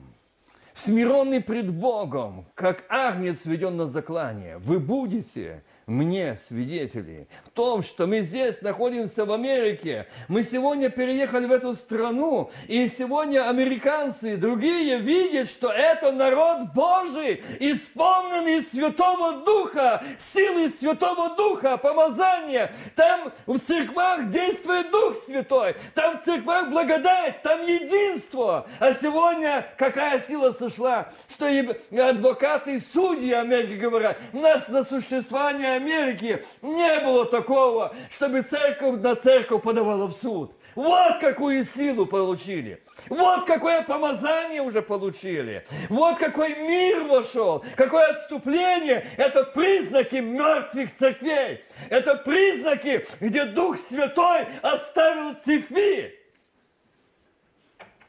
[0.80, 4.57] смиренный пред Богом, как агнец введен на заклание.
[4.59, 10.07] Вы будете мне свидетели в том, что мы здесь находимся в Америке.
[10.27, 16.73] Мы сегодня переехали в эту страну, и сегодня американцы и другие видят, что это народ
[16.73, 22.71] Божий, исполненный Святого Духа, силы Святого Духа, помазания.
[22.95, 28.67] Там в церквах действует Дух Святой, там в церквах благодать, там единство.
[28.80, 31.47] А сегодня какая сила сошла, что
[31.91, 39.01] адвокаты, и судьи Америки говорят, у нас на существование Америке не было такого, чтобы церковь
[39.01, 40.55] на церковь подавала в суд.
[40.76, 42.82] Вот какую силу получили.
[43.09, 45.65] Вот какое помазание уже получили.
[45.89, 47.65] Вот какой мир вошел.
[47.76, 49.05] Какое отступление.
[49.17, 51.65] Это признаки мертвых церквей.
[51.89, 56.17] Это признаки, где Дух Святой оставил церкви.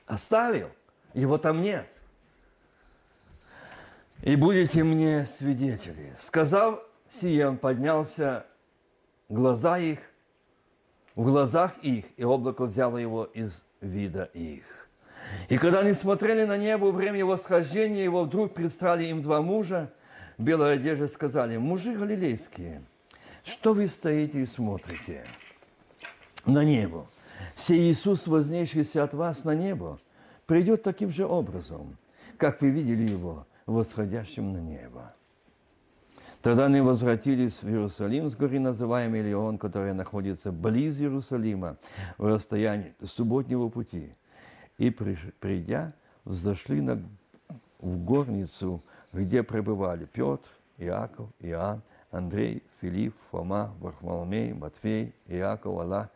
[0.07, 0.71] Оставил.
[1.15, 2.00] Его там нет.
[4.23, 6.15] И будете мне свидетели.
[6.21, 8.45] Сказав сие, он поднялся,
[9.31, 9.99] глаза их,
[11.15, 14.65] в глазах их, и облако взяло его из вида их.
[15.49, 19.91] И когда они смотрели на небо, время восхождения его вдруг предстали им два мужа,
[20.37, 22.83] в белой одежде сказали, мужи галилейские,
[23.45, 25.25] что вы стоите и смотрите
[26.45, 27.07] на небо?
[27.57, 29.99] Сей Иисус, вознесшийся от вас на небо,
[30.47, 31.97] придет таким же образом,
[32.37, 35.15] как вы видели его восходящим на небо.
[36.43, 41.77] Тогда они возвратились в Иерусалим с горы, называемой Леон, которая находится близ Иерусалима,
[42.17, 44.15] в расстоянии субботнего пути.
[44.79, 45.93] И, придя,
[46.25, 47.03] взошли на,
[47.79, 50.49] в горницу, где пребывали Петр,
[50.79, 56.11] Иаков, Иоанн, Андрей, Филипп, Фома, Варфоломей, Матфей, Иаков, Алла,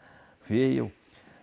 [0.49, 0.91] Феев,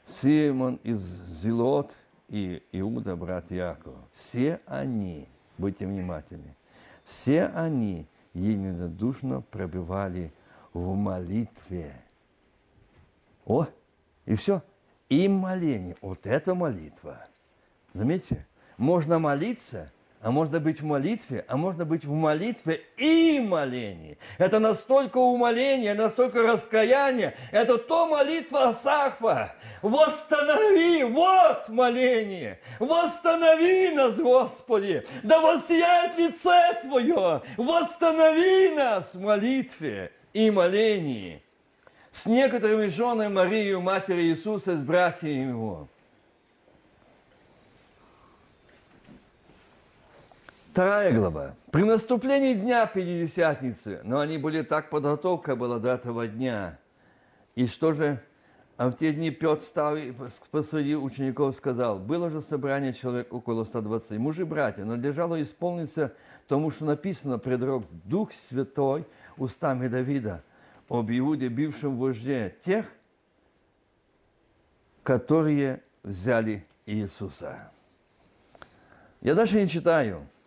[0.05, 1.91] Симон из Зилот
[2.29, 4.07] и Иуда, брат Иакова.
[4.11, 5.29] Все они,
[5.61, 6.55] будьте внимательны,
[7.03, 10.33] все они единодушно пробивали
[10.73, 12.03] в молитве.
[13.45, 13.67] О,
[14.25, 14.63] и все.
[15.09, 15.95] И моление.
[16.01, 17.27] Вот это молитва.
[17.93, 18.47] Заметьте,
[18.77, 19.91] можно молиться–
[20.21, 24.17] а можно быть в молитве, а можно быть в молитве и молении.
[24.37, 27.35] Это настолько умоление, настолько раскаяние.
[27.51, 29.53] Это то молитва Асахва.
[29.81, 32.59] Восстанови, вот моление.
[32.79, 35.03] Восстанови нас, Господи.
[35.23, 37.41] Да воссияет лице Твое.
[37.57, 41.41] Восстанови нас в молитве и молении.
[42.11, 45.87] С некоторыми женами Марию, матери Иисуса, с братьями Его.
[50.71, 51.55] Вторая глава.
[51.69, 56.79] При наступлении дня Пятидесятницы, но они были так, подготовка была до этого дня.
[57.55, 58.23] И что же,
[58.77, 59.97] а в те дни Петр стал
[60.49, 64.17] посреди учеников сказал, было же собрание человек около 120.
[64.17, 66.13] Мужи, братья, надлежало исполниться
[66.47, 69.05] тому, что написано предрок Дух Святой
[69.35, 70.41] устами Давида
[70.87, 72.85] об Иуде, бившем вожде тех,
[75.03, 77.69] которые взяли Иисуса.
[79.19, 80.25] Я даже не читаю–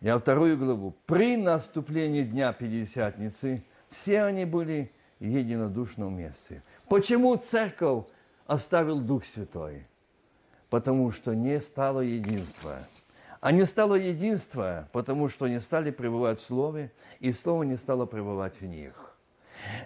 [0.00, 0.96] я вторую главу.
[1.06, 6.62] При наступлении Дня Пятидесятницы все они были единодушно вместе.
[6.88, 8.04] Почему церковь
[8.46, 9.86] оставил Дух Святой?
[10.70, 12.78] Потому что не стало единства.
[13.40, 18.06] А не стало единства, потому что не стали пребывать в Слове, и Слово не стало
[18.06, 19.16] пребывать в них.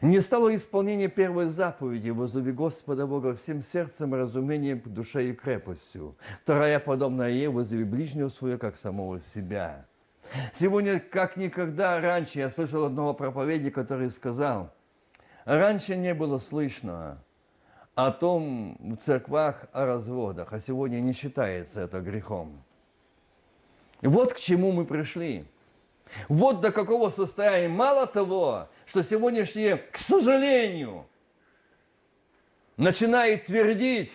[0.03, 6.17] Не стало исполнения первой заповеди «Возлюби Господа Бога всем сердцем, разумением, душой и крепостью».
[6.43, 9.87] Вторая, подобная ей, «Возлюби ближнего своего, как самого себя».
[10.53, 14.73] Сегодня, как никогда раньше, я слышал одного проповедника, который сказал,
[15.45, 17.19] раньше не было слышно
[17.95, 22.63] о том в церквах о разводах, а сегодня не считается это грехом.
[24.03, 25.47] Вот к чему мы пришли.
[26.29, 27.69] Вот до какого состояния.
[27.69, 31.07] Мало того, что сегодняшние, к сожалению,
[32.77, 34.13] начинает твердить,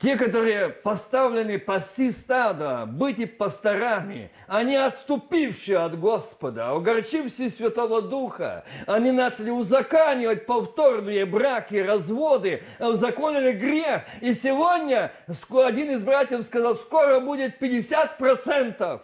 [0.00, 8.64] те, которые поставлены пасти стада, быть и пасторами, они отступившие от Господа, огорчившие Святого Духа,
[8.86, 14.04] они начали узаканивать повторные браки, разводы, узаконили грех.
[14.22, 15.12] И сегодня
[15.50, 19.02] один из братьев сказал, скоро будет 50%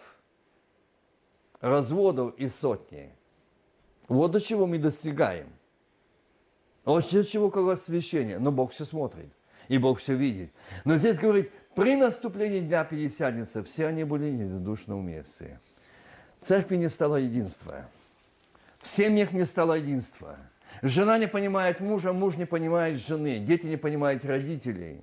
[1.60, 3.14] разводов и сотни.
[4.08, 5.52] Вот до чего мы достигаем.
[6.86, 8.38] Вот до чего как освящение.
[8.38, 9.35] Но Бог все смотрит
[9.68, 10.50] и Бог все видит.
[10.84, 15.60] Но здесь говорит, при наступлении Дня Пятидесятницы все они были недодушно вместе.
[16.40, 17.86] В церкви не стало единства.
[18.80, 20.36] В семьях не стало единства.
[20.82, 25.02] Жена не понимает мужа, муж не понимает жены, дети не понимают родителей.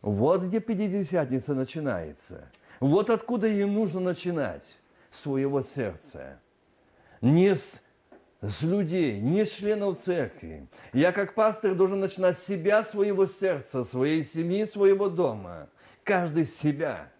[0.00, 2.48] Вот где Пятидесятница начинается.
[2.80, 4.78] Вот откуда им нужно начинать
[5.10, 6.40] своего сердца.
[7.20, 7.80] Не с
[8.42, 10.66] с людей, не членов церкви.
[10.92, 15.68] Я как пастор должен начинать с себя, своего сердца, своей семьи, своего дома.
[16.02, 17.12] Каждый с себя.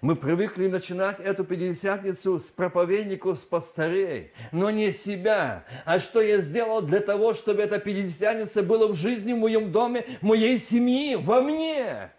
[0.00, 5.66] Мы привыкли начинать эту пятидесятницу с проповедников, с пастырей, но не себя.
[5.84, 10.06] А что я сделал для того, чтобы эта пятидесятница была в жизни, в моем доме,
[10.22, 12.10] в моей семьи, во мне?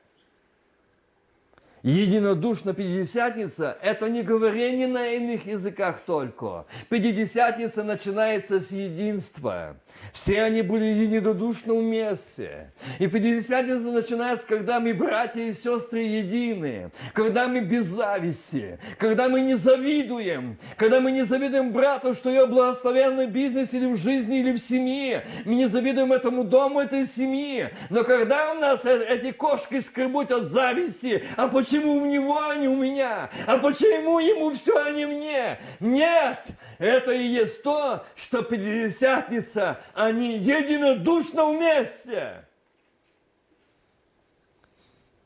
[1.85, 6.65] Единодушно Пятидесятница– это не говорение на иных языках только.
[6.89, 9.77] Пятидесятница начинается с единства.
[10.11, 12.71] Все они были единодушно вместе.
[12.97, 19.41] И Пятидесятница начинается, когда мы братья и сестры едины, когда мы без зависти, когда мы
[19.41, 24.53] не завидуем, когда мы не завидуем брату, что ее благословенный бизнес или в жизни, или
[24.53, 25.23] в семье.
[25.45, 27.69] Мы не завидуем этому дому, этой семьи.
[27.91, 32.39] Но когда у нас э, эти кошки скребут от зависти, а почему почему у него,
[32.39, 33.29] а не у меня?
[33.47, 35.59] А почему ему все, а не мне?
[35.79, 36.45] Нет,
[36.77, 42.45] это и есть то, что Пятидесятница, они единодушно вместе.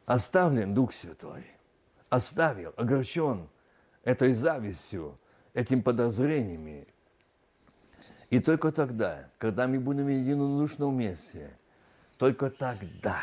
[0.06, 1.46] Оставлен Дух Святой,
[2.10, 3.48] оставил, огорчен
[4.04, 5.20] этой завистью,
[5.54, 6.88] этим подозрениями.
[8.32, 11.58] И только тогда, когда мы будем единодушно вместе,
[12.18, 13.20] только тогда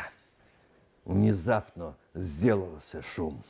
[1.07, 3.41] внезапно сделался шум.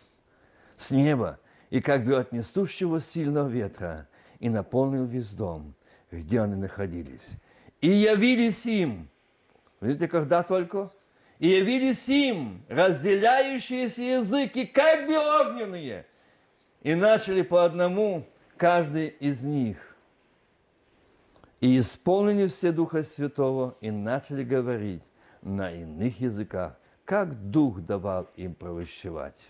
[0.78, 1.40] С неба
[1.70, 4.08] и как бы от несущего сильного ветра
[4.40, 5.74] и наполнил весь дом,
[6.12, 7.32] где они находились.
[7.82, 9.10] И явились им,
[9.82, 10.92] видите, когда только?
[11.40, 16.06] И явились им разделяющиеся языки, как бы огненные,
[16.82, 19.78] и начали по одному каждый из них.
[21.60, 25.02] И исполнили все Духа Святого, и начали говорить
[25.42, 26.78] на иных языках,
[27.08, 29.48] как Дух давал им провещевать.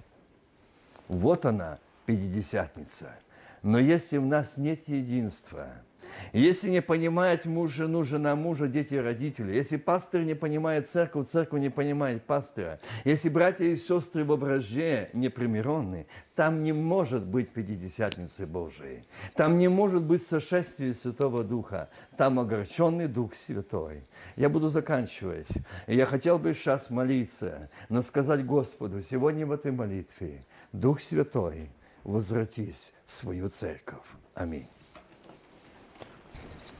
[1.08, 3.16] Вот она, Пятидесятница.
[3.64, 5.68] Но если в нас нет единства–
[6.34, 11.62] если не понимает муж жену, жена мужа, дети родители, если пастор не понимает церковь, церковь
[11.62, 18.46] не понимает пастора, если братья и сестры в ображе непримиренны, там не может быть Пятидесятницы
[18.46, 19.04] Божией.
[19.34, 21.90] Там не может быть сошествия Святого Духа.
[22.16, 24.04] Там огорченный Дух Святой.
[24.36, 25.48] Я буду заканчивать.
[25.88, 31.72] я хотел бы сейчас молиться, но сказать Господу сегодня в этой молитве, Дух Святой,
[32.04, 34.06] возвратись в свою церковь.
[34.36, 34.68] Аминь.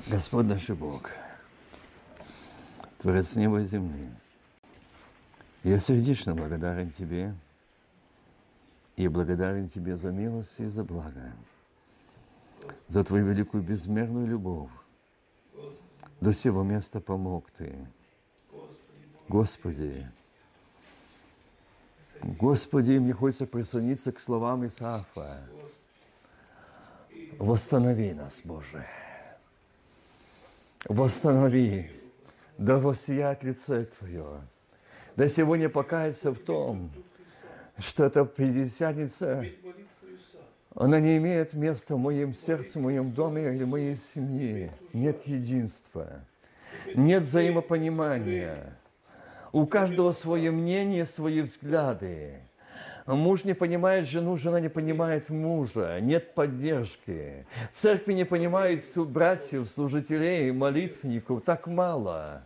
[0.10, 1.12] Господь наш Бог,
[3.00, 4.10] Творец неба и земли,
[5.66, 7.36] я сердечно благодарен Тебе
[8.96, 11.34] и благодарен Тебе за милость и за благо,
[12.88, 14.72] за Твою великую безмерную любовь.
[16.22, 17.76] До сего места помог Ты.
[19.28, 20.10] Господи,
[22.24, 25.42] Господи, мне хочется присоединиться к словам Исаафа.
[27.40, 28.88] Восстанови нас, Боже
[30.88, 31.90] восстанови,
[32.58, 34.42] да воссияет лице Твое.
[35.16, 36.92] Да сегодня покаяться в том,
[37.78, 39.46] что эта Пятидесятница,
[40.76, 44.72] она не имеет места в моем сердце, в моем доме или в моей семье.
[44.94, 46.22] Нет единства,
[46.96, 48.78] нет взаимопонимания.
[49.52, 52.42] У каждого свое мнение, свои взгляды.
[53.08, 57.46] Муж не понимает жену, жена не понимает мужа, нет поддержки.
[57.72, 62.46] Церкви не понимают братьев, служителей, молитвенников, так мало.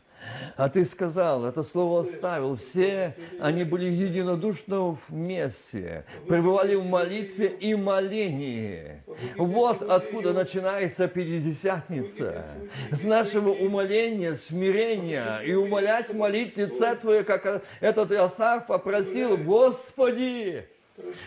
[0.57, 2.57] А ты сказал, это слово оставил.
[2.57, 9.01] Все они были единодушно вместе, пребывали в молитве и молении.
[9.37, 12.45] Вот откуда начинается Пятидесятница.
[12.91, 20.65] С нашего умоления, смирения и умолять молить лице Твое, как этот Иосаф попросил, Господи,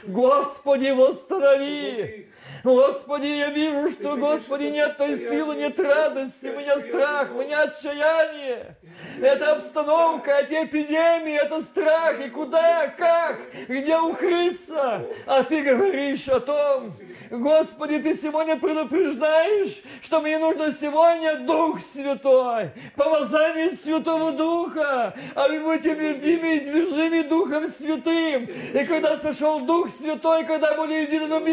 [0.05, 2.29] Господи, восстанови!
[2.65, 7.63] Господи, я вижу, что, Господи, нет той силы, нет радости, у меня страх, у меня
[7.63, 8.77] отчаяние.
[9.21, 13.39] Это обстановка, эти эпидемии, это страх, и куда, как,
[13.69, 15.07] где укрыться.
[15.27, 16.95] А ты говоришь о том,
[17.31, 25.61] Господи, ты сегодня предупреждаешь, что мне нужно сегодня Дух Святой, помазание Святого Духа, а вы
[25.61, 28.45] будете вердими и движими Духом Святым.
[28.47, 31.45] И когда сошел Дух Святой, когда были едином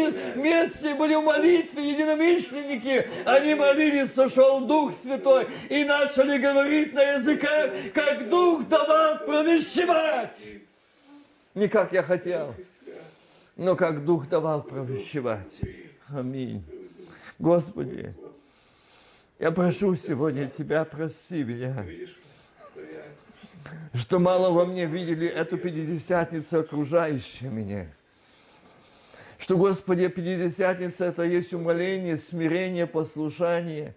[0.82, 7.72] вместе, были в молитве единомышленники, они молились, сошел Дух Святой и начали говорить на языках,
[7.94, 10.36] как Дух давал провещевать.
[11.54, 12.54] Не как я хотел,
[13.56, 15.60] но как Дух давал провещевать.
[16.08, 16.64] Аминь.
[17.38, 18.14] Господи,
[19.38, 21.84] я прошу сегодня Тебя, прости меня,
[23.94, 27.86] что мало во мне видели эту пятидесятницу окружающие меня–
[29.42, 33.96] что, Господи, Пятидесятница– это есть умоление, смирение, послушание.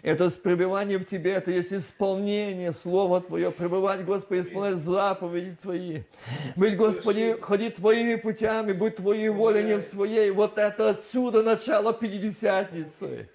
[0.00, 6.04] Это пребывание в Тебе, это есть исполнение Слова Твое, пребывать, Господи, исполнять заповеди Твои.
[6.56, 10.30] Быть, Господи, ходить Твоими путями, быть Твоей волей, не в своей.
[10.30, 13.28] Вот это отсюда начало Пятидесятницы.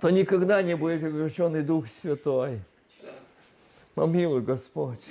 [0.00, 2.60] То никогда не будет огорченный Дух Святой.
[3.94, 5.06] Помилуй, Господь.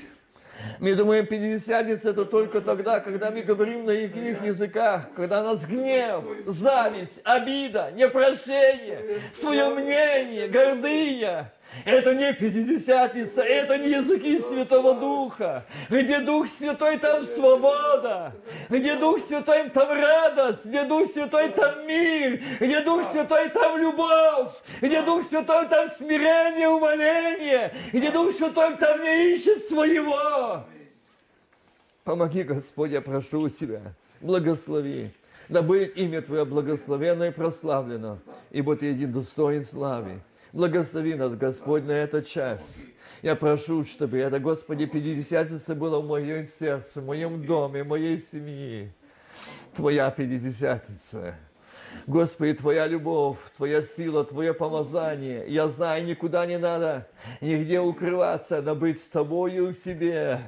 [0.79, 6.23] Мы думаем, пятидесятница это только тогда, когда мы говорим на иных языках, когда нас гнев,
[6.45, 11.51] зависть, обида, непрощение, свое мнение, гордыня.
[11.83, 15.65] Это не Пятидесятница, это не языки Святого Духа.
[15.89, 18.33] Где Дух Святой, там свобода.
[18.69, 20.65] Где Дух Святой, там радость.
[20.65, 22.41] Где Дух Святой, там мир.
[22.59, 24.53] Где Дух Святой, там любовь.
[24.81, 27.73] Где Дух Святой, там смирение, умоление.
[27.91, 30.63] Где Дух Святой, там не ищет своего.
[32.03, 33.81] Помоги, Господь, я прошу Тебя.
[34.21, 35.11] Благослови.
[35.49, 38.19] Да будет имя Твое благословенно и прославлено,
[38.51, 40.21] ибо Ты един достоин славы.
[40.55, 42.85] Благослови нас, Господь, на этот час.
[43.21, 48.21] Я прошу, чтобы это, Господи, Пятидесятница было в моем сердце, в моем доме, в моей
[48.21, 48.93] семье.
[49.73, 51.35] Твоя Пятидесятница.
[52.07, 55.45] Господи, Твоя любовь, Твоя сила, Твое помазание.
[55.47, 57.07] Я знаю, никуда не надо,
[57.41, 60.39] нигде укрываться, надо быть с Тобою и в Тебе.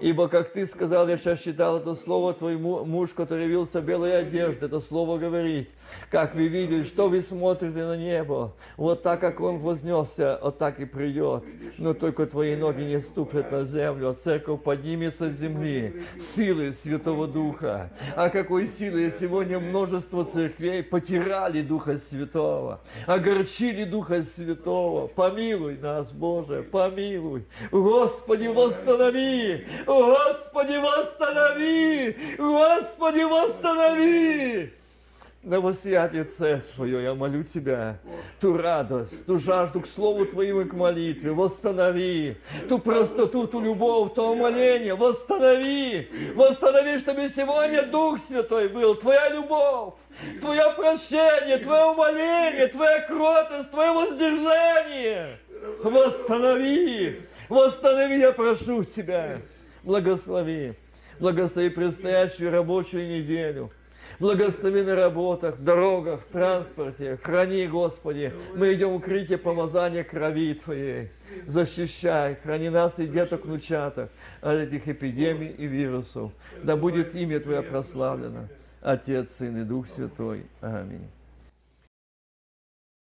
[0.00, 4.18] Ибо, как Ты сказал, я сейчас читал это слово, Твой муж, который явился в белой
[4.18, 5.70] одежде, это слово говорит.
[6.10, 8.54] Как вы видели, что вы смотрите на небо.
[8.76, 11.44] Вот так, как Он вознесся, вот так и придет.
[11.78, 16.02] Но только Твои ноги не ступят на землю, а церковь поднимется с земли.
[16.18, 17.90] Силы Святого Духа.
[18.16, 25.06] А какой силы сегодня множество церквей потирали Духа Святого, огорчили Духа Святого.
[25.08, 27.44] Помилуй нас, Боже, помилуй.
[27.70, 29.66] Господи, восстанови!
[29.86, 32.16] Господи, восстанови!
[32.38, 34.72] Господи, восстанови!
[35.44, 37.98] На воссиятельце Твое, я молю Тебя,
[38.40, 42.38] ту радость, ту жажду к Слову Твоему и к молитве, восстанови,
[42.68, 49.94] ту простоту, ту любовь, то умоление, восстанови, восстанови, чтобы сегодня Дух Святой был, Твоя любовь,
[50.40, 55.38] Твое прощение, Твое умоление, Твоя кротость, Твое воздержание.
[55.82, 59.42] Восстанови, восстанови, я прошу Тебя,
[59.82, 60.72] благослови,
[61.20, 63.70] благослови предстоящую рабочую неделю–
[64.20, 67.18] Благослови на работах, дорогах, транспорте.
[67.22, 68.32] Храни, Господи.
[68.54, 71.10] Мы идем укрытие помазания крови Твоей.
[71.46, 74.10] Защищай, храни нас и деток внучаток
[74.40, 76.32] от этих эпидемий и вирусов.
[76.62, 78.48] Да будет имя Твое прославлено.
[78.80, 80.46] Отец, Сын и Дух Святой.
[80.60, 81.08] Аминь.